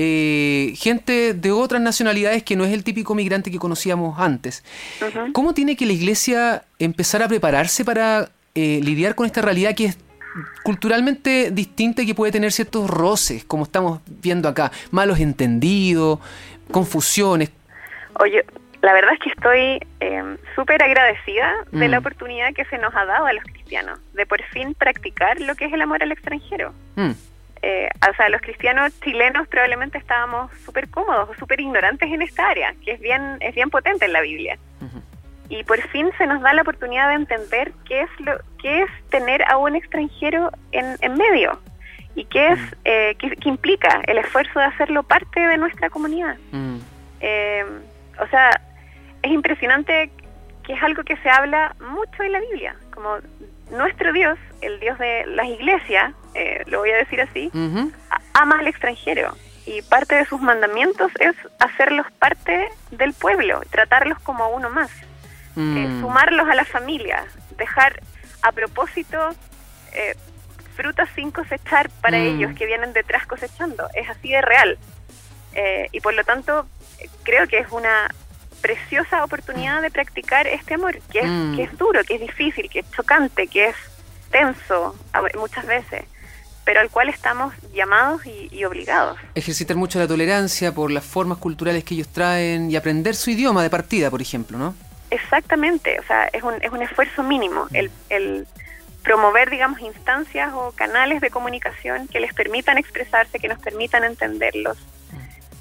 eh, 0.00 0.74
gente 0.76 1.34
de 1.34 1.50
otras 1.50 1.82
nacionalidades 1.82 2.44
que 2.44 2.54
no 2.54 2.64
es 2.64 2.72
el 2.72 2.84
típico 2.84 3.14
migrante 3.14 3.50
que 3.50 3.58
conocíamos 3.58 4.18
antes. 4.18 4.62
¿Cómo 5.32 5.54
tiene 5.54 5.76
que 5.76 5.86
la 5.86 5.92
iglesia 5.92 6.64
empezar 6.78 7.22
a 7.22 7.28
prepararse 7.28 7.84
para 7.84 8.30
eh, 8.54 8.80
lidiar 8.82 9.14
con 9.14 9.26
esta 9.26 9.42
realidad 9.42 9.74
que 9.74 9.86
es 9.86 9.98
culturalmente 10.62 11.50
distinta 11.52 12.02
y 12.02 12.06
que 12.06 12.14
puede 12.14 12.30
tener 12.30 12.52
ciertos 12.52 12.88
roces, 12.88 13.44
como 13.44 13.64
estamos 13.64 14.00
viendo 14.22 14.48
acá, 14.48 14.70
malos 14.90 15.18
entendidos, 15.18 16.20
confusiones? 16.70 17.50
Oye, 18.20 18.44
la 18.82 18.92
verdad 18.92 19.12
es 19.14 19.20
que 19.20 19.30
estoy 19.30 19.80
eh, 20.00 20.36
súper 20.54 20.82
agradecida 20.82 21.52
de 21.72 21.88
la 21.88 21.98
mm. 21.98 22.00
oportunidad 22.00 22.54
que 22.54 22.64
se 22.66 22.78
nos 22.78 22.94
ha 22.94 23.04
dado 23.04 23.26
a 23.26 23.32
los 23.32 23.42
cristianos 23.44 23.98
de 24.14 24.26
por 24.26 24.42
fin 24.44 24.74
practicar 24.74 25.40
lo 25.40 25.54
que 25.54 25.66
es 25.66 25.72
el 25.72 25.82
amor 25.82 26.02
al 26.02 26.12
extranjero. 26.12 26.72
Mm 26.96 27.12
eh, 27.62 27.88
o 28.08 28.14
sea, 28.14 28.28
los 28.28 28.40
cristianos 28.40 28.92
chilenos 29.00 29.48
probablemente 29.48 29.98
estábamos 29.98 30.50
súper 30.64 30.88
cómodos, 30.90 31.36
súper 31.38 31.60
ignorantes 31.60 32.10
en 32.10 32.22
esta 32.22 32.48
área, 32.48 32.74
que 32.84 32.92
es 32.92 33.00
bien, 33.00 33.36
es 33.40 33.54
bien 33.54 33.70
potente 33.70 34.04
en 34.04 34.12
la 34.12 34.20
Biblia. 34.20 34.58
Y 35.50 35.64
por 35.64 35.80
fin 35.88 36.10
se 36.18 36.26
nos 36.26 36.42
da 36.42 36.52
la 36.52 36.60
oportunidad 36.60 37.08
de 37.08 37.14
entender 37.14 37.72
qué 37.86 38.02
es 38.02 38.10
lo 38.18 38.38
qué 38.60 38.82
es 38.82 38.90
tener 39.08 39.42
a 39.50 39.56
un 39.56 39.76
extranjero 39.76 40.50
en, 40.72 40.96
en 41.00 41.14
medio 41.16 41.58
y 42.14 42.26
qué 42.26 42.48
es 42.48 42.60
eh, 42.84 43.16
qué, 43.18 43.34
implica 43.48 44.02
el 44.06 44.18
esfuerzo 44.18 44.58
de 44.58 44.66
hacerlo 44.66 45.04
parte 45.04 45.40
de 45.40 45.56
nuestra 45.56 45.88
comunidad. 45.88 46.36
Eh, 47.20 47.64
o 48.20 48.26
sea, 48.28 48.60
es 49.28 49.34
impresionante 49.34 50.10
que 50.64 50.72
es 50.72 50.82
algo 50.82 51.02
que 51.02 51.16
se 51.18 51.28
habla 51.28 51.74
mucho 51.80 52.22
en 52.22 52.32
la 52.32 52.40
Biblia, 52.40 52.74
como 52.94 53.16
nuestro 53.70 54.12
Dios, 54.12 54.38
el 54.60 54.80
Dios 54.80 54.98
de 54.98 55.26
las 55.26 55.46
iglesias, 55.46 56.14
eh, 56.34 56.62
lo 56.66 56.80
voy 56.80 56.90
a 56.90 56.96
decir 56.96 57.20
así, 57.20 57.50
ama 58.32 58.58
al 58.58 58.66
extranjero 58.66 59.36
y 59.66 59.82
parte 59.82 60.14
de 60.14 60.24
sus 60.24 60.40
mandamientos 60.40 61.12
es 61.20 61.34
hacerlos 61.58 62.06
parte 62.18 62.68
del 62.90 63.12
pueblo, 63.12 63.60
tratarlos 63.70 64.18
como 64.20 64.48
uno 64.48 64.70
más, 64.70 64.90
eh, 65.56 65.60
mm. 65.60 66.00
sumarlos 66.00 66.48
a 66.48 66.54
la 66.54 66.64
familia, 66.64 67.24
dejar 67.58 68.00
a 68.42 68.52
propósito 68.52 69.18
eh, 69.92 70.16
frutas 70.74 71.08
sin 71.14 71.30
cosechar 71.30 71.90
para 72.00 72.18
mm. 72.18 72.22
ellos 72.22 72.54
que 72.56 72.64
vienen 72.64 72.94
detrás 72.94 73.26
cosechando. 73.26 73.86
Es 73.94 74.08
así 74.08 74.30
de 74.30 74.40
real. 74.40 74.78
y 75.92 76.00
por 76.00 76.14
lo 76.14 76.24
tanto, 76.24 76.66
creo 77.24 77.46
que 77.46 77.58
es 77.58 77.70
una 77.72 78.08
preciosa 78.58 79.24
oportunidad 79.24 79.82
de 79.82 79.90
practicar 79.90 80.46
este 80.46 80.74
amor, 80.74 80.98
que 81.10 81.20
es, 81.20 81.26
mm. 81.26 81.56
que 81.56 81.62
es 81.64 81.78
duro, 81.78 82.02
que 82.04 82.14
es 82.14 82.20
difícil, 82.20 82.68
que 82.70 82.80
es 82.80 82.90
chocante, 82.92 83.46
que 83.46 83.68
es 83.68 83.76
tenso 84.30 84.94
muchas 85.36 85.66
veces, 85.66 86.04
pero 86.64 86.80
al 86.80 86.90
cual 86.90 87.08
estamos 87.08 87.54
llamados 87.72 88.22
y, 88.26 88.64
obligados. 88.64 89.18
Ejercitar 89.34 89.76
mucho 89.76 89.98
la 89.98 90.06
tolerancia 90.06 90.72
por 90.72 90.90
las 90.90 91.04
formas 91.04 91.38
culturales 91.38 91.84
que 91.84 91.94
ellos 91.94 92.08
traen 92.08 92.70
y 92.70 92.76
aprender 92.76 93.14
su 93.14 93.30
idioma 93.30 93.62
de 93.62 93.70
partida, 93.70 94.10
por 94.10 94.20
ejemplo, 94.20 94.58
¿no? 94.58 94.74
Exactamente, 95.10 95.98
o 95.98 96.02
sea, 96.02 96.26
es 96.26 96.42
un, 96.42 96.54
es 96.60 96.70
un 96.70 96.82
esfuerzo 96.82 97.22
mínimo 97.22 97.64
mm. 97.70 97.76
el, 97.76 97.90
el 98.10 98.46
promover, 99.02 99.48
digamos, 99.48 99.80
instancias 99.80 100.52
o 100.52 100.72
canales 100.72 101.22
de 101.22 101.30
comunicación 101.30 102.08
que 102.08 102.20
les 102.20 102.34
permitan 102.34 102.76
expresarse, 102.76 103.38
que 103.38 103.48
nos 103.48 103.58
permitan 103.58 104.04
entenderlos. 104.04 104.76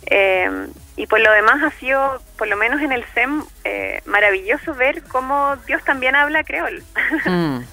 Eh, 0.10 0.68
y 0.96 1.06
por 1.06 1.20
lo 1.20 1.32
demás 1.32 1.62
ha 1.64 1.72
sido, 1.80 2.22
por 2.38 2.48
lo 2.48 2.56
menos 2.56 2.82
en 2.82 2.92
el 2.92 3.04
SEM, 3.14 3.44
eh, 3.64 4.02
maravilloso 4.06 4.74
ver 4.74 5.04
cómo 5.04 5.56
Dios 5.68 5.84
también 5.84 6.16
habla 6.16 6.44
creol. 6.44 6.84
Mm. 7.26 7.60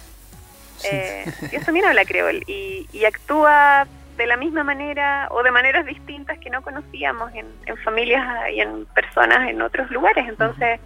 Eh, 0.93 1.25
Dios 1.51 1.65
también 1.65 1.87
habla 1.87 2.05
creol 2.05 2.43
y, 2.47 2.87
actúa 3.07 3.87
de 4.19 4.27
la 4.27 4.37
misma 4.37 4.65
manera 4.65 5.29
o 5.31 5.43
de 5.43 5.51
maneras 5.51 5.87
distintas 5.87 6.39
que 6.41 6.51
no 6.51 6.61
conocíamos 6.61 7.33
en, 7.35 7.47
familias 7.79 8.23
y 8.53 8.61
en 8.61 8.85
personas 8.87 9.49
en 9.49 9.63
otros 9.63 9.91
lugares. 9.91 10.29
Entonces, 10.29 10.79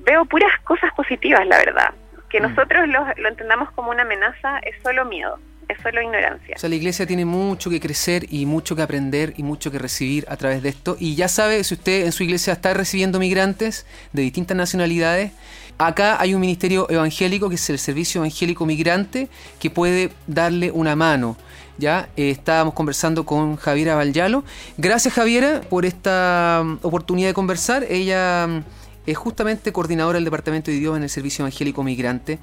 veo 0.00 0.26
puras 0.26 0.52
cosas 0.64 0.92
positivas, 0.92 1.46
la 1.46 1.56
verdad. 1.56 1.94
Que 2.28 2.40
mm. 2.40 2.42
nosotros 2.42 2.88
lo, 2.88 3.06
lo 3.16 3.28
entendamos 3.30 3.70
como 3.70 3.90
una 3.90 4.02
amenaza 4.02 4.58
es 4.58 4.74
solo 4.82 5.06
miedo 5.06 5.38
es 5.68 5.78
solo 5.82 6.00
ignorancia. 6.02 6.54
O 6.56 6.58
sea, 6.58 6.68
la 6.68 6.76
iglesia 6.76 7.06
tiene 7.06 7.24
mucho 7.24 7.70
que 7.70 7.80
crecer 7.80 8.26
y 8.30 8.46
mucho 8.46 8.76
que 8.76 8.82
aprender 8.82 9.34
y 9.36 9.42
mucho 9.42 9.70
que 9.70 9.78
recibir 9.78 10.24
a 10.28 10.36
través 10.36 10.62
de 10.62 10.68
esto. 10.68 10.96
Y 10.98 11.14
ya 11.14 11.28
sabe, 11.28 11.62
si 11.64 11.74
usted 11.74 12.06
en 12.06 12.12
su 12.12 12.22
iglesia 12.22 12.52
está 12.52 12.72
recibiendo 12.74 13.18
migrantes 13.18 13.86
de 14.12 14.22
distintas 14.22 14.56
nacionalidades, 14.56 15.32
acá 15.78 16.20
hay 16.20 16.34
un 16.34 16.40
ministerio 16.40 16.88
evangélico 16.88 17.48
que 17.48 17.56
es 17.56 17.70
el 17.70 17.78
Servicio 17.78 18.20
Evangélico 18.20 18.64
Migrante 18.64 19.28
que 19.58 19.70
puede 19.70 20.10
darle 20.26 20.70
una 20.70 20.94
mano. 20.94 21.36
Ya 21.78 22.08
eh, 22.16 22.30
estábamos 22.30 22.72
conversando 22.72 23.26
con 23.26 23.56
Javiera 23.56 23.96
Valyalo. 23.96 24.44
Gracias 24.78 25.12
Javiera 25.12 25.60
por 25.68 25.84
esta 25.84 26.62
mm, 26.64 26.78
oportunidad 26.82 27.28
de 27.28 27.34
conversar. 27.34 27.84
Ella 27.88 28.46
mm, 28.46 28.62
es 29.06 29.16
justamente 29.16 29.72
coordinadora 29.72 30.16
del 30.16 30.24
Departamento 30.24 30.70
de 30.70 30.76
Idioma 30.76 30.96
en 30.96 31.04
el 31.04 31.10
Servicio 31.10 31.42
Evangélico 31.42 31.82
Migrante. 31.82 32.38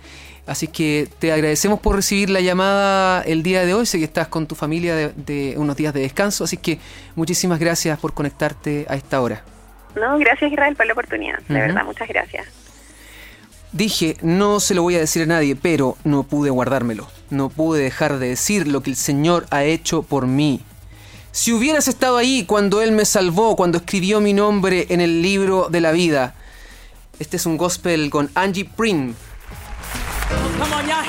Así 0.47 0.68
que 0.68 1.07
te 1.20 1.32
agradecemos 1.32 1.80
por 1.80 1.95
recibir 1.95 2.30
la 2.30 2.41
llamada 2.41 3.22
el 3.22 3.43
día 3.43 3.66
de 3.66 3.74
hoy. 3.74 3.86
Sé 3.86 3.99
que 3.99 4.05
estás 4.05 4.28
con 4.28 4.47
tu 4.47 4.55
familia 4.55 4.95
de, 4.95 5.55
unos 5.57 5.76
días 5.76 5.93
de 5.93 6.01
descanso, 6.01 6.43
así 6.43 6.57
que 6.57 6.80
muchísimas 7.16 7.59
gracias 7.59 7.99
por 7.99 8.14
conectarte 8.14 8.86
a 8.89 8.95
esta 8.95 9.22
hora. 9.22 9.43
No, 9.95 10.18
gracias 10.18 10.51
Israel 10.51 10.76
por 10.76 10.88
la 10.88 10.93
oportunidad, 10.93 11.39
de 11.47 11.53
verdad, 11.53 11.84
muchas 11.86 12.07
gracias. 12.07 12.47
Dije, 13.74 14.18
no 14.22 14.59
se 14.59 14.76
lo 14.76 14.84
voy 14.84 14.95
a 14.95 14.99
decir 14.99 15.24
a 15.24 15.26
nadie, 15.26 15.55
pero 15.55 15.97
no 16.03 16.24
pude 16.24 16.51
guardármelo. 16.51 17.07
No 17.32 17.49
pude 17.49 17.82
dejar 17.82 18.20
de 18.20 18.30
decir 18.30 18.68
lo 18.68 18.84
que 18.84 18.91
el 18.91 18.95
Señor 18.95 19.47
ha 19.49 19.64
hecho 19.64 20.03
por 20.03 20.28
mí. 20.28 20.61
Si 21.32 21.51
hubieras 21.51 21.88
estado 21.88 22.18
ahí 22.18 22.45
cuando 22.45 22.84
Él 22.84 22.91
me 22.91 23.05
salvó, 23.05 23.55
cuando 23.55 23.80
escribió 23.80 24.22
mi 24.22 24.34
nombre 24.34 24.86
en 24.89 25.01
el 25.01 25.24
libro 25.24 25.70
de 25.72 25.82
la 25.82 25.91
vida. 25.91 26.36
Este 27.20 27.38
es 27.38 27.45
un 27.45 27.57
gospel 27.57 28.09
con 28.09 28.30
Angie 28.36 28.66
Prim. 28.66 29.14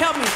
Help 0.00 0.16
me. 0.16 0.33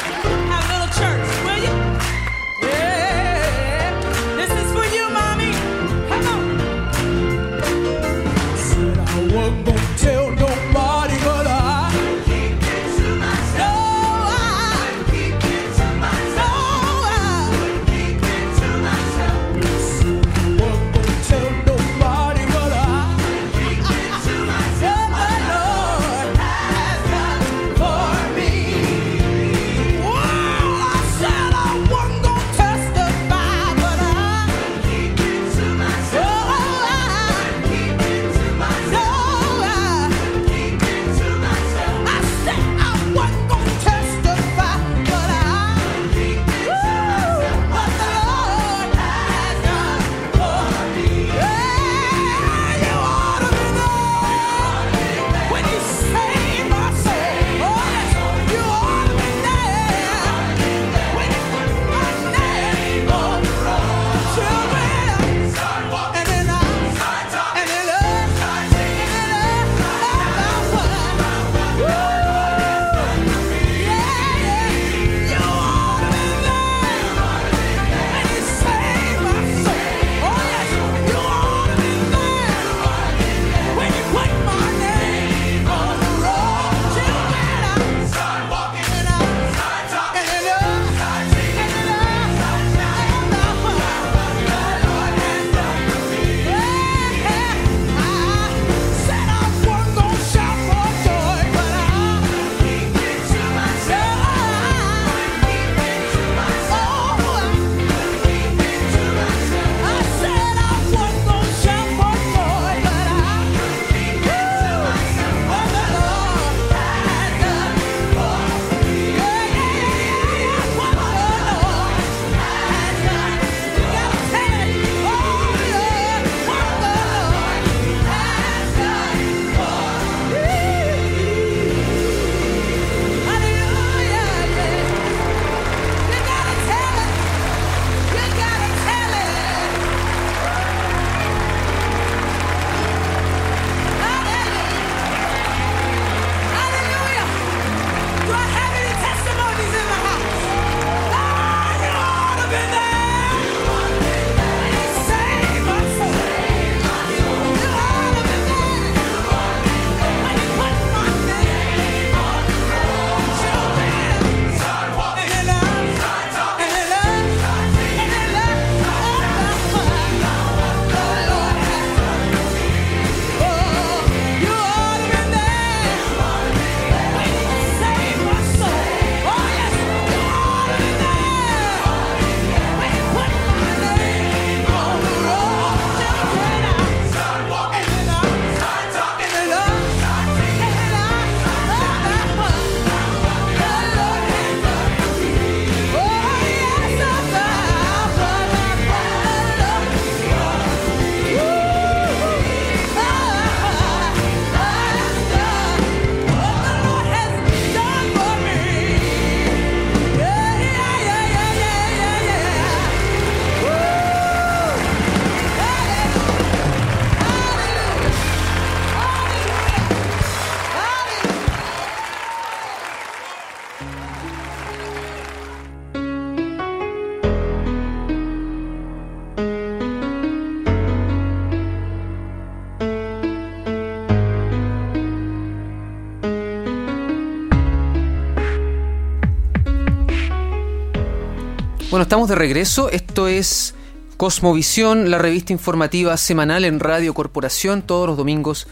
Bueno, 241.89 242.03
estamos 242.03 242.29
de 242.29 242.35
regreso. 242.35 242.91
Esto 242.91 243.27
es 243.27 243.73
Cosmovisión, 244.15 245.09
la 245.09 245.17
revista 245.17 245.53
informativa 245.53 246.15
semanal 246.17 246.63
en 246.63 246.79
Radio 246.79 247.15
Corporación, 247.15 247.81
todos 247.81 248.05
los 248.05 248.15
domingos 248.15 248.67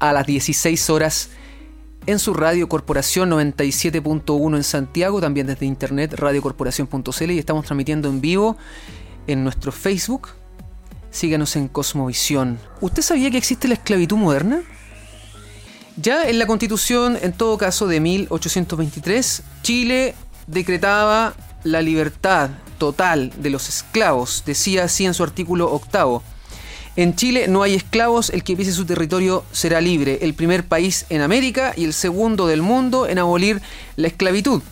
a 0.00 0.12
las 0.12 0.26
16 0.26 0.90
horas 0.90 1.30
en 2.04 2.18
su 2.18 2.34
Radio 2.34 2.68
Corporación 2.68 3.30
97.1 3.30 4.56
en 4.56 4.64
Santiago, 4.64 5.18
también 5.18 5.46
desde 5.46 5.64
internet 5.64 6.12
radiocorporación.cl 6.12 7.30
y 7.30 7.38
estamos 7.38 7.64
transmitiendo 7.64 8.10
en 8.10 8.20
vivo 8.20 8.58
en 9.26 9.44
nuestro 9.44 9.72
Facebook. 9.72 10.28
Síganos 11.10 11.56
en 11.56 11.68
Cosmovisión. 11.68 12.58
¿Usted 12.82 13.00
sabía 13.00 13.30
que 13.30 13.38
existe 13.38 13.66
la 13.66 13.74
esclavitud 13.74 14.18
moderna? 14.18 14.60
Ya 15.96 16.28
en 16.28 16.38
la 16.38 16.46
constitución, 16.46 17.16
en 17.22 17.32
todo 17.32 17.56
caso, 17.56 17.86
de 17.86 17.98
1823, 18.00 19.42
Chile 19.62 20.14
decretaba 20.46 21.34
la 21.64 21.82
libertad 21.82 22.50
total 22.78 23.32
de 23.36 23.50
los 23.50 23.68
esclavos, 23.68 24.42
decía 24.46 24.84
así 24.84 25.04
en 25.04 25.14
su 25.14 25.22
artículo 25.22 25.70
octavo. 25.72 26.22
En 26.96 27.14
Chile 27.14 27.46
no 27.48 27.62
hay 27.62 27.74
esclavos, 27.74 28.30
el 28.30 28.42
que 28.42 28.56
pise 28.56 28.72
su 28.72 28.84
territorio 28.84 29.44
será 29.52 29.80
libre, 29.80 30.18
el 30.22 30.34
primer 30.34 30.66
país 30.66 31.06
en 31.10 31.20
América 31.20 31.72
y 31.76 31.84
el 31.84 31.92
segundo 31.92 32.46
del 32.46 32.62
mundo 32.62 33.06
en 33.06 33.18
abolir 33.18 33.62
la 33.96 34.08
esclavitud. 34.08 34.62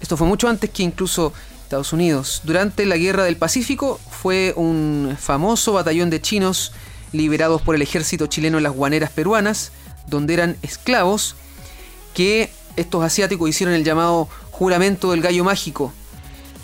Esto 0.00 0.16
fue 0.16 0.26
mucho 0.26 0.48
antes 0.48 0.70
que 0.70 0.82
incluso 0.82 1.32
Estados 1.62 1.92
Unidos. 1.92 2.42
Durante 2.44 2.86
la 2.86 2.96
Guerra 2.96 3.24
del 3.24 3.36
Pacífico 3.36 4.00
fue 4.10 4.54
un 4.56 5.16
famoso 5.18 5.72
batallón 5.72 6.10
de 6.10 6.20
chinos 6.20 6.72
liberados 7.12 7.62
por 7.62 7.74
el 7.74 7.82
ejército 7.82 8.26
chileno 8.26 8.58
en 8.58 8.64
las 8.64 8.72
guaneras 8.72 9.10
peruanas, 9.10 9.72
donde 10.06 10.34
eran 10.34 10.56
esclavos, 10.62 11.34
que 12.14 12.50
estos 12.76 13.02
asiáticos 13.02 13.48
hicieron 13.48 13.74
el 13.74 13.84
llamado 13.84 14.28
juramento 14.58 15.10
del 15.10 15.20
gallo 15.20 15.44
mágico, 15.44 15.92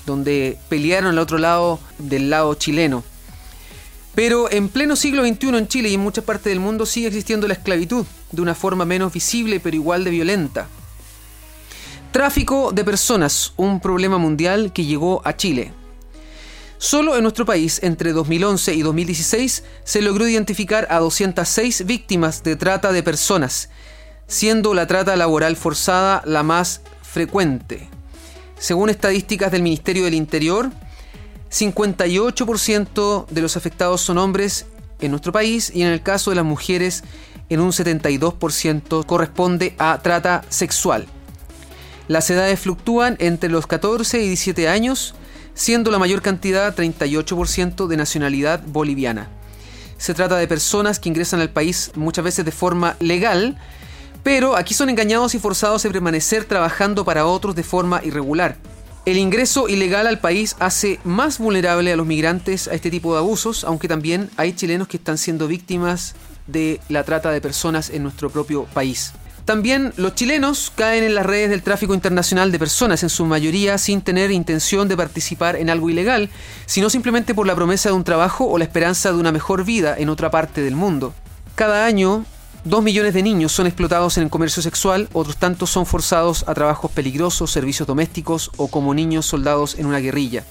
donde 0.07 0.57
pelearon 0.71 1.11
al 1.11 1.19
otro 1.19 1.37
lado 1.37 1.79
del 1.99 2.31
lado 2.31 2.55
chileno. 2.55 3.05
Pero 4.15 4.51
en 4.51 4.71
pleno 4.71 4.97
siglo 4.97 5.23
XXI 5.27 5.49
en 5.49 5.69
Chile 5.69 5.89
y 5.91 5.95
en 5.95 6.01
muchas 6.01 6.25
partes 6.25 6.51
del 6.51 6.61
mundo 6.61 6.87
sigue 6.87 7.09
existiendo 7.09 7.47
la 7.47 7.55
esclavitud. 7.55 8.07
de 8.31 8.41
una 8.41 8.55
forma 8.55 8.87
menos 8.87 9.13
visible 9.13 9.61
pero 9.61 9.77
igual 9.77 10.05
de 10.05 10.11
violenta. 10.11 10.69
Tráfico 12.13 12.73
de 12.73 12.83
personas, 12.83 13.53
un 13.59 13.79
problema 13.79 14.17
mundial 14.17 14.73
que 14.73 14.87
llegó 14.87 15.21
a 15.27 15.37
Chile. 15.37 15.73
Solo 16.79 17.17
en 17.17 17.23
nuestro 17.23 17.45
país, 17.45 17.79
entre 17.83 18.13
2011 18.13 18.75
y 18.75 18.81
2016, 18.81 19.65
se 19.85 20.01
logró 20.01 20.27
identificar 20.27 20.87
a 20.91 20.99
206 20.99 21.85
víctimas 21.85 22.43
de 22.43 22.57
trata 22.57 22.91
de 22.91 23.03
personas, 23.03 23.69
siendo 24.27 24.73
la 24.73 24.87
trata 24.87 25.15
laboral 25.15 25.57
forzada 25.57 26.23
la 26.25 26.43
más 26.43 26.81
frecuente. 27.13 27.89
Según 28.59 28.89
estadísticas 28.89 29.53
del 29.53 29.63
Ministerio 29.63 30.05
del 30.05 30.15
Interior, 30.15 30.71
58% 31.51 33.27
de 33.29 33.43
los 33.43 33.59
afectados 33.59 34.01
son 34.01 34.17
hombres 34.17 34.65
en 35.01 35.11
nuestro 35.11 35.31
país 35.31 35.71
y 35.75 35.83
en 35.83 35.89
el 35.89 36.03
caso 36.03 36.31
de 36.31 36.37
las 36.37 36.45
mujeres 36.47 37.05
en 37.51 37.61
un 37.61 37.73
72% 37.73 39.05
corresponde 39.05 39.75
a 39.79 40.01
trata 40.03 40.43
sexual. 40.49 41.07
Las 42.09 42.31
edades 42.31 42.61
fluctúan 42.61 43.17
entre 43.19 43.51
los 43.51 43.67
14 43.67 44.23
y 44.23 44.29
17 44.29 44.69
años, 44.69 45.15
siendo 45.53 45.91
la 45.91 45.99
mayor 45.99 46.23
cantidad 46.23 46.75
38% 46.75 47.89
de 47.89 47.97
nacionalidad 47.99 48.63
boliviana. 48.67 49.29
Se 49.99 50.15
trata 50.15 50.37
de 50.37 50.49
personas 50.49 50.99
que 50.99 51.11
ingresan 51.11 51.41
al 51.41 51.51
país 51.51 51.93
muchas 51.95 52.25
veces 52.25 52.47
de 52.47 52.53
forma 52.53 52.97
legal, 53.01 53.59
pero 54.23 54.57
aquí 54.57 54.75
son 54.75 54.89
engañados 54.89 55.35
y 55.35 55.39
forzados 55.39 55.85
a 55.85 55.91
permanecer 55.91 56.45
trabajando 56.45 57.05
para 57.05 57.27
otros 57.27 57.55
de 57.55 57.63
forma 57.63 58.01
irregular. 58.05 58.57
El 59.05 59.17
ingreso 59.17 59.69
ilegal 59.69 60.07
al 60.07 60.21
país 60.21 60.55
hace 60.61 61.01
más 61.03 61.39
vulnerable 61.39 61.93
a 61.93 61.97
los 61.97 62.07
migrantes 62.07 62.69
a 62.69 62.75
este 62.75 62.91
tipo 62.91 63.13
de 63.13 63.19
abusos, 63.19 63.65
aunque 63.65 63.89
también 63.89 64.31
hay 64.37 64.53
chilenos 64.53 64.87
que 64.87 64.97
están 64.97 65.19
siendo 65.19 65.49
víctimas 65.49 66.15
de 66.47 66.81
la 66.89 67.03
trata 67.03 67.33
de 67.33 67.41
personas 67.41 67.91
en 67.91 68.05
nuestro 68.05 68.31
propio 68.31 68.65
país. 68.67 69.13
También 69.45 69.93
los 69.97 70.15
chilenos 70.15 70.73
caen 70.77 71.03
en 71.03 71.17
las 71.17 71.27
redes 71.27 71.51
del 71.51 71.65
tráfico 71.65 71.95
internacional 71.95 72.53
de 72.53 72.61
personas, 72.61 73.03
en 73.03 73.09
su 73.09 73.27
mayoría 73.27 73.77
sin 73.77 74.01
tener 74.01 74.31
intención 74.31 74.87
de 74.87 74.97
participar 74.97 75.57
en 75.57 75.69
algo 75.69 75.91
ilegal, 75.91 76.31
sino 76.67 76.89
simplemente 76.89 77.35
por 77.35 77.49
la 77.49 77.57
promesa 77.57 77.89
de 77.89 77.97
un 77.97 78.05
trabajo 78.05 78.45
o 78.45 78.57
la 78.57 78.65
esperanza 78.65 79.11
de 79.11 79.19
una 79.19 79.33
mejor 79.33 79.65
vida 79.65 79.97
en 79.99 80.11
otra 80.11 80.31
parte 80.31 80.61
del 80.61 80.77
mundo. 80.77 81.13
Cada 81.57 81.87
año, 81.87 82.25
dos 82.65 82.83
millones 82.83 83.15
de 83.15 83.23
niños 83.23 83.53
son 83.53 83.67
explotados 83.67 84.17
en 84.17 84.25
el 84.25 84.31
comercio 84.31 84.63
sexual, 84.63 85.09
otros 85.13 85.37
tantos 85.37 85.71
son 85.71 85.87
forzados 85.87 86.45
a 86.47 86.55
trabajos 86.55 86.91
peligrosos, 86.91 87.51
servicios 87.51 87.87
domésticos 87.87 88.51
o 88.57 88.69
como 88.69 88.95
niños 88.95 89.27
soldados 89.27 89.77
en 89.79 89.87
una 89.87 89.99
guerrilla. 89.99 90.45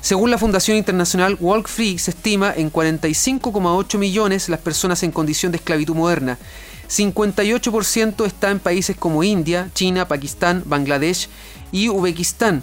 Según 0.00 0.30
la 0.30 0.38
Fundación 0.38 0.76
Internacional 0.76 1.36
Walk 1.40 1.68
Free, 1.68 1.98
se 1.98 2.12
estima 2.12 2.52
en 2.56 2.70
45,8 2.70 3.98
millones 3.98 4.48
las 4.48 4.60
personas 4.60 5.02
en 5.02 5.10
condición 5.10 5.52
de 5.52 5.58
esclavitud 5.58 5.94
moderna 5.94 6.38
58% 6.88 8.26
está 8.26 8.50
en 8.50 8.60
países 8.60 8.96
como 8.96 9.24
India, 9.24 9.70
China, 9.74 10.06
Pakistán, 10.06 10.62
Bangladesh 10.66 11.28
y 11.72 11.88
Uzbekistán. 11.88 12.62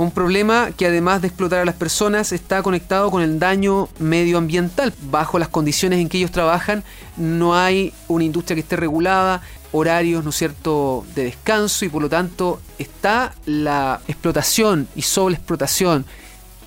Un 0.00 0.12
problema 0.12 0.70
que 0.74 0.86
además 0.86 1.20
de 1.20 1.28
explotar 1.28 1.58
a 1.58 1.66
las 1.66 1.74
personas 1.74 2.32
está 2.32 2.62
conectado 2.62 3.10
con 3.10 3.20
el 3.20 3.38
daño 3.38 3.90
medioambiental. 3.98 4.94
Bajo 5.10 5.38
las 5.38 5.48
condiciones 5.48 5.98
en 5.98 6.08
que 6.08 6.16
ellos 6.16 6.30
trabajan 6.30 6.84
no 7.18 7.54
hay 7.54 7.92
una 8.08 8.24
industria 8.24 8.54
que 8.54 8.62
esté 8.62 8.76
regulada, 8.76 9.42
horarios, 9.72 10.24
¿no 10.24 10.30
es 10.30 10.36
cierto?, 10.36 11.04
de 11.14 11.24
descanso 11.24 11.84
y 11.84 11.90
por 11.90 12.00
lo 12.00 12.08
tanto 12.08 12.62
está 12.78 13.34
la 13.44 14.00
explotación 14.08 14.88
y 14.96 15.02
sobreexplotación 15.02 16.06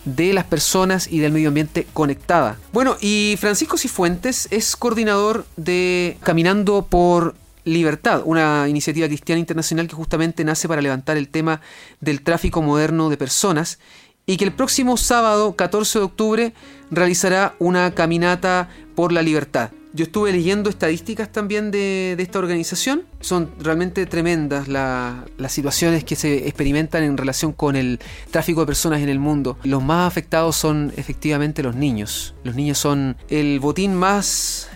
de 0.06 0.32
las 0.34 0.44
personas 0.44 1.08
y 1.12 1.18
del 1.18 1.32
medio 1.32 1.48
ambiente 1.48 1.88
conectada. 1.92 2.58
Bueno, 2.72 2.98
y 3.02 3.36
Francisco 3.40 3.80
Cifuentes 3.80 4.48
es 4.52 4.76
coordinador 4.76 5.48
de 5.58 6.20
Caminando 6.22 6.86
por 6.88 7.34
Libertad, 7.66 8.22
una 8.26 8.68
iniciativa 8.68 9.08
cristiana 9.08 9.40
internacional 9.40 9.88
que 9.88 9.96
justamente 9.96 10.44
nace 10.44 10.68
para 10.68 10.82
levantar 10.82 11.18
el 11.18 11.30
tema 11.30 11.62
del 12.02 12.22
tráfico 12.22 12.62
moderno 12.62 13.10
de 13.10 13.18
personas 13.18 13.80
y 14.26 14.38
que 14.38 14.46
el 14.46 14.54
próximo 14.54 14.98
sábado 14.98 15.56
14 15.56 16.00
de 16.00 16.06
octubre 16.06 16.54
realizará 16.92 17.56
una 17.60 17.94
caminata 17.94 18.70
por 18.96 19.12
la 19.12 19.22
libertad. 19.22 19.72
Yo 19.96 20.06
estuve 20.06 20.32
leyendo 20.32 20.72
estadísticas 20.72 21.32
también 21.32 21.70
de, 21.70 22.16
esta 22.18 22.40
organización. 22.40 23.04
Son 23.20 23.52
realmente 23.60 24.08
tremendas 24.08 24.68
las 24.68 25.52
situaciones 25.52 26.04
que 26.04 26.16
se 26.16 26.48
experimentan 26.48 27.04
en 27.04 27.16
relación 27.16 27.54
con 27.54 27.76
el 27.76 28.00
tráfico 28.32 28.62
de 28.62 28.66
personas 28.66 29.02
en 29.02 29.10
el 29.10 29.20
mundo. 29.20 29.58
Los 29.64 29.84
más 29.84 30.08
afectados 30.08 30.56
son 30.56 30.92
efectivamente 30.98 31.62
los 31.62 31.76
niños. 31.76 32.34
Los 32.44 32.56
niños 32.56 32.80
son 32.80 33.18
el 33.30 33.60
botín 33.60 33.94
más 33.94 34.68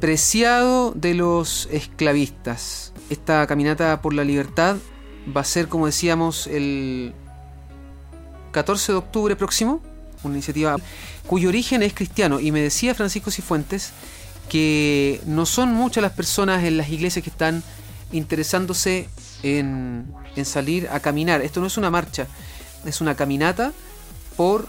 preciado 0.00 0.92
de 0.92 1.14
los 1.14 1.68
esclavistas. 1.70 2.92
Esta 3.10 3.46
caminata 3.46 4.00
por 4.02 4.14
la 4.14 4.24
libertad 4.24 4.76
va 5.34 5.40
a 5.42 5.44
ser, 5.44 5.68
como 5.68 5.86
decíamos, 5.86 6.46
el 6.46 7.14
14 8.52 8.92
de 8.92 8.98
octubre 8.98 9.36
próximo. 9.36 9.82
Una 10.22 10.34
iniciativa 10.34 10.76
cuyo 11.26 11.48
origen 11.48 11.82
es 11.82 11.94
cristiano. 11.94 12.40
Y 12.40 12.52
me 12.52 12.60
decía 12.60 12.94
Francisco 12.94 13.30
Cifuentes 13.30 13.92
que 14.48 15.20
no 15.26 15.46
son 15.46 15.72
muchas 15.72 16.02
las 16.02 16.12
personas 16.12 16.64
en 16.64 16.76
las 16.76 16.88
iglesias 16.88 17.22
que 17.22 17.30
están 17.30 17.62
interesándose 18.12 19.08
en, 19.42 20.06
salir 20.44 20.88
a 20.90 21.00
caminar. 21.00 21.42
Esto 21.42 21.60
no 21.60 21.66
es 21.66 21.76
una 21.76 21.90
marcha, 21.90 22.26
es 22.84 23.00
una 23.00 23.14
caminata 23.14 23.72
por 24.36 24.68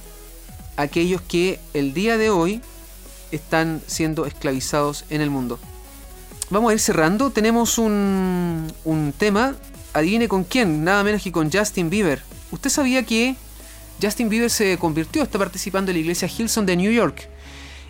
aquellos 0.77 1.21
que 1.21 1.59
el 1.73 1.93
día 1.93 2.17
de 2.17 2.29
hoy 2.29 2.61
están 3.31 3.81
siendo 3.87 4.25
esclavizados 4.25 5.05
en 5.09 5.21
el 5.21 5.29
mundo. 5.29 5.59
Vamos 6.49 6.71
a 6.71 6.73
ir 6.73 6.79
cerrando. 6.79 7.31
Tenemos 7.31 7.77
un, 7.77 8.71
un 8.83 9.13
tema. 9.17 9.55
Adivine 9.93 10.27
con 10.27 10.43
quién. 10.43 10.83
Nada 10.83 11.03
menos 11.03 11.23
que 11.23 11.31
con 11.31 11.51
Justin 11.51 11.89
Bieber. 11.89 12.21
¿Usted 12.51 12.69
sabía 12.69 13.03
que 13.03 13.35
Justin 14.01 14.29
Bieber 14.29 14.49
se 14.49 14.77
convirtió, 14.77 15.23
está 15.23 15.39
participando 15.39 15.91
en 15.91 15.97
la 15.97 16.01
iglesia 16.01 16.27
Hillsong 16.27 16.65
de 16.65 16.75
New 16.75 16.91
York? 16.91 17.29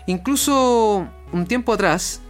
Incluso 0.08 1.08
un 1.32 1.46
tiempo 1.48 1.74
atrás 1.74 2.22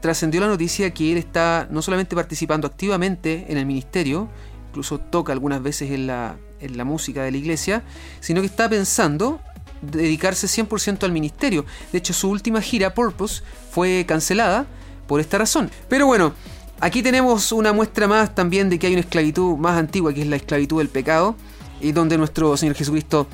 trascendió 0.00 0.40
la 0.40 0.46
noticia 0.46 0.92
que 0.92 1.12
él 1.12 1.18
está 1.18 1.68
no 1.70 1.82
solamente 1.82 2.14
participando 2.16 2.66
activamente 2.66 3.46
en 3.48 3.58
el 3.58 3.66
ministerio, 3.66 4.28
incluso 4.68 4.98
toca 4.98 5.32
algunas 5.32 5.62
veces 5.62 5.90
en 5.90 6.06
la, 6.06 6.36
en 6.60 6.76
la 6.76 6.84
música 6.84 7.22
de 7.22 7.30
la 7.30 7.36
iglesia, 7.36 7.82
sino 8.20 8.40
que 8.40 8.46
está 8.46 8.68
pensando 8.68 9.40
dedicarse 9.82 10.46
100% 10.46 11.04
al 11.04 11.12
ministerio. 11.12 11.64
De 11.92 11.98
hecho, 11.98 12.12
su 12.12 12.28
última 12.30 12.60
gira, 12.60 12.94
Purpose, 12.94 13.42
fue 13.70 14.04
cancelada 14.06 14.66
por 15.06 15.20
esta 15.20 15.38
razón. 15.38 15.70
Pero 15.88 16.06
bueno, 16.06 16.34
aquí 16.80 17.02
tenemos 17.02 17.52
una 17.52 17.72
muestra 17.72 18.06
más 18.06 18.34
también 18.34 18.70
de 18.70 18.78
que 18.78 18.86
hay 18.86 18.92
una 18.92 19.00
esclavitud 19.00 19.56
más 19.56 19.78
antigua, 19.78 20.12
que 20.12 20.22
es 20.22 20.26
la 20.26 20.36
esclavitud 20.36 20.78
del 20.78 20.88
pecado, 20.88 21.36
y 21.80 21.92
donde 21.92 22.18
nuestro 22.18 22.56
Señor 22.56 22.74
Jesucristo 22.76 23.26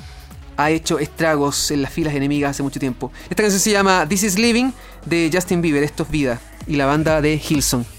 ha 0.57 0.71
hecho 0.71 0.99
estragos 0.99 1.71
en 1.71 1.81
las 1.81 1.91
filas 1.91 2.13
enemigas 2.13 2.51
hace 2.51 2.63
mucho 2.63 2.79
tiempo. 2.79 3.11
Esta 3.29 3.43
canción 3.43 3.59
se 3.59 3.71
llama 3.71 4.05
This 4.07 4.23
is 4.23 4.37
Living 4.37 4.71
de 5.05 5.29
Justin 5.31 5.61
Bieber, 5.61 5.83
esto 5.83 6.03
es 6.03 6.09
vida, 6.09 6.39
y 6.67 6.75
la 6.75 6.85
banda 6.85 7.21
de 7.21 7.35
Hillsong. 7.37 7.94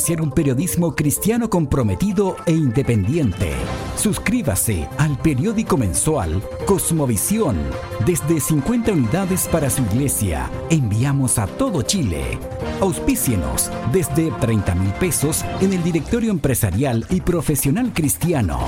Un 0.00 0.30
periodismo 0.30 0.94
cristiano 0.94 1.50
comprometido 1.50 2.36
e 2.46 2.52
independiente. 2.52 3.52
Suscríbase 3.96 4.88
al 4.96 5.18
periódico 5.18 5.76
mensual 5.76 6.42
Cosmovisión. 6.66 7.58
Desde 8.06 8.40
50 8.40 8.92
unidades 8.92 9.46
para 9.48 9.68
su 9.68 9.82
iglesia. 9.82 10.50
Enviamos 10.70 11.38
a 11.38 11.46
todo 11.46 11.82
Chile. 11.82 12.38
Auspícienos 12.80 13.70
desde 13.92 14.30
30 14.30 14.74
mil 14.74 14.92
pesos 14.94 15.44
en 15.60 15.74
el 15.74 15.82
directorio 15.82 16.30
empresarial 16.30 17.04
y 17.10 17.20
profesional 17.20 17.92
cristiano. 17.92 18.60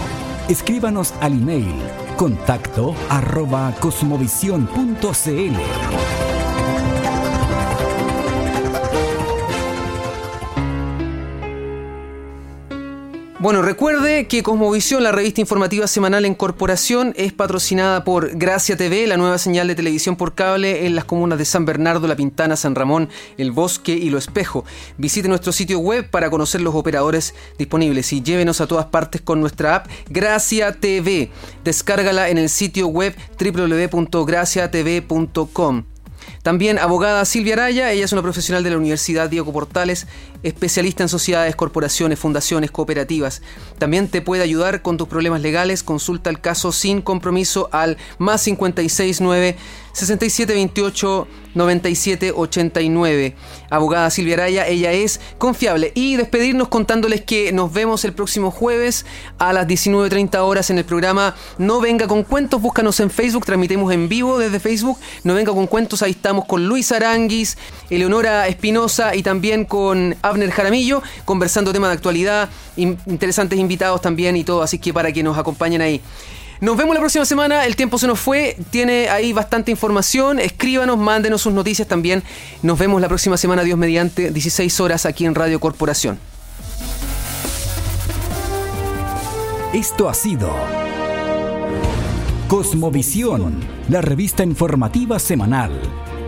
Escríbanos 0.51 1.15
al 1.21 1.33
email 1.33 1.75
contacto 2.17 2.95
arroba 3.09 3.75
cosmovisión.cl. 3.81 6.32
Bueno, 13.43 13.61
recuerde 13.61 14.27
que 14.29 14.43
Cosmovisión, 14.45 15.03
la 15.03 15.11
revista 15.11 15.41
informativa 15.41 15.89
semanal 15.89 16.25
en 16.27 16.37
corporación, 16.37 17.13
es 17.17 17.33
patrocinada 17.33 18.05
por 18.05 18.37
Gracia 18.37 18.77
TV, 18.77 19.09
la 19.09 19.17
nueva 19.17 19.37
señal 19.37 19.67
de 19.67 19.75
televisión 19.75 20.15
por 20.15 20.37
cable 20.37 20.87
en 20.87 20.95
las 20.95 21.07
comunas 21.07 21.41
de 21.41 21.45
San 21.45 21.65
Bernardo, 21.65 22.07
La 22.07 22.15
Pintana, 22.15 22.55
San 22.55 22.77
Ramón, 22.77 23.09
El 23.39 23.51
Bosque 23.51 23.95
y 23.95 24.11
Lo 24.11 24.19
Espejo. 24.19 24.65
Visite 24.97 25.27
nuestro 25.27 25.51
sitio 25.51 25.81
web 25.81 26.09
para 26.09 26.31
conocer 26.31 26.61
los 26.61 26.77
operadores 26.77 27.35
disponibles 27.59 28.13
y 28.13 28.23
llévenos 28.23 28.61
a 28.61 28.69
todas 28.69 28.87
partes 28.87 29.21
con 29.21 29.41
nuestra 29.41 29.75
app 29.75 29.89
Gracia 30.09 30.79
TV. 30.79 31.33
Descárgala 31.65 32.29
en 32.29 32.39
el 32.39 32.49
sitio 32.49 32.87
web 32.87 33.17
www.graciatv.com. 33.41 35.85
También 36.43 36.81
abogada 36.81 37.25
Silvia 37.25 37.55
Araya, 37.55 37.93
ella 37.93 38.05
es 38.05 38.13
una 38.13 38.21
profesional 38.21 38.65
de 38.65 38.71
la 38.71 38.77
Universidad 38.77 39.31
Diego 39.31 39.53
Portales, 39.53 40.09
especialista 40.43 41.05
en 41.05 41.09
sociedades, 41.09 41.55
corporaciones, 41.55 42.19
fundaciones, 42.19 42.73
cooperativas. 42.73 43.43
También 43.79 44.09
te 44.09 44.23
puede 44.23 44.43
ayudar 44.43 44.83
con 44.83 44.97
tus 44.97 45.07
problemas 45.07 45.41
legales. 45.41 45.85
Consulta 45.85 46.31
el 46.31 46.41
caso 46.41 46.73
sin 46.73 47.01
compromiso 47.01 47.69
al 47.71 47.97
más 48.19 48.43
569 48.43 49.57
6728 49.93 51.29
9789. 51.55 53.37
Abogada 53.71 54.11
Silvia 54.11 54.35
Araya, 54.35 54.67
ella 54.67 54.93
es 54.93 55.21
confiable. 55.39 55.93
Y 55.95 56.17
despedirnos 56.17 56.69
contándoles 56.69 57.21
que 57.21 57.53
nos 57.53 57.73
vemos 57.73 58.05
el 58.05 58.15
próximo 58.15 58.51
jueves 58.51 59.07
a 59.39 59.53
las 59.53 59.67
19.30 59.69 60.39
horas 60.39 60.71
en 60.71 60.79
el 60.79 60.85
programa 60.85 61.37
No 61.59 61.81
Venga 61.81 62.09
con 62.09 62.25
Cuentos. 62.25 62.61
Búscanos 62.61 62.99
en 63.01 63.11
Facebook, 63.11 63.45
transmitimos 63.45 63.93
en 63.93 64.09
vivo 64.09 64.39
desde 64.39 64.59
Facebook. 64.61 64.99
No 65.25 65.35
Venga 65.35 65.53
con 65.53 65.67
Cuentos, 65.67 66.03
ahí 66.03 66.13
estamos 66.13 66.32
con 66.41 66.67
Luis 66.67 66.91
Aranguis, 66.93 67.59
Eleonora 67.91 68.49
Espinosa 68.49 69.15
y 69.15 69.23
también 69.23 69.65
con 69.65 70.17
Abner 70.23 70.51
Jaramillo, 70.51 71.03
conversando 71.25 71.73
temas 71.73 71.91
de 71.91 71.95
actualidad, 71.95 72.49
interesantes 72.77 73.59
invitados 73.59 74.01
también 74.01 74.37
y 74.37 74.45
todo. 74.45 74.63
Así 74.63 74.79
que 74.79 74.93
para 74.93 75.13
que 75.13 75.23
nos 75.23 75.39
acompañen 75.39 75.83
ahí. 75.83 76.01
Nos 76.61 76.77
vemos 76.77 76.95
la 76.95 77.01
próxima 77.01 77.25
semana, 77.25 77.67
el 77.67 77.75
tiempo 77.75 77.99
se 77.99 78.07
nos 78.07 78.21
fue, 78.21 78.57
tiene 78.71 79.09
ahí 79.09 79.33
bastante 79.33 79.73
información, 79.73 80.39
escríbanos, 80.39 80.97
mándenos 80.97 81.43
sus 81.43 81.53
noticias 81.53 81.89
también. 81.89 82.23
Nos 82.63 82.79
vemos 82.79 83.01
la 83.01 83.09
próxima 83.09 83.37
semana, 83.37 83.65
Dios 83.65 83.77
mediante, 83.77 84.31
16 84.31 84.79
horas 84.79 85.05
aquí 85.05 85.27
en 85.27 85.35
Radio 85.35 85.59
Corporación. 85.59 86.21
Esto 89.73 90.09
ha 90.09 90.15
sido 90.15 90.55
Cosmovisión, 92.53 93.61
la 93.89 94.03
revista 94.03 94.45
informativa 94.45 95.19
semanal. 95.19 95.73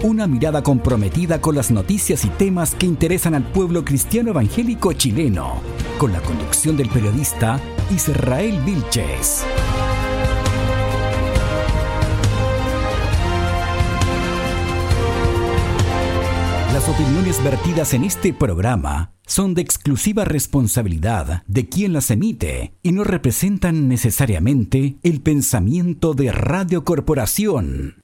Una 0.04 0.26
mirada 0.26 0.62
comprometida 0.62 1.40
con 1.40 1.54
las 1.54 1.70
noticias 1.70 2.26
y 2.26 2.28
temas 2.28 2.74
que 2.74 2.84
interesan 2.84 3.34
al 3.34 3.42
pueblo 3.42 3.86
cristiano 3.86 4.32
evangélico 4.32 4.92
chileno, 4.92 5.62
con 5.96 6.12
la 6.12 6.20
conducción 6.20 6.76
del 6.76 6.90
periodista 6.90 7.58
Israel 7.90 8.60
Vilches. 8.66 9.46
Las 16.74 16.86
opiniones 16.86 17.42
vertidas 17.42 17.94
en 17.94 18.04
este 18.04 18.34
programa 18.34 19.14
son 19.26 19.54
de 19.54 19.62
exclusiva 19.62 20.26
responsabilidad 20.26 21.44
de 21.46 21.66
quien 21.70 21.94
las 21.94 22.10
emite 22.10 22.74
y 22.82 22.92
no 22.92 23.04
representan 23.04 23.88
necesariamente 23.88 24.96
el 25.02 25.22
pensamiento 25.22 26.12
de 26.12 26.30
Radio 26.30 26.84
Corporación. 26.84 28.03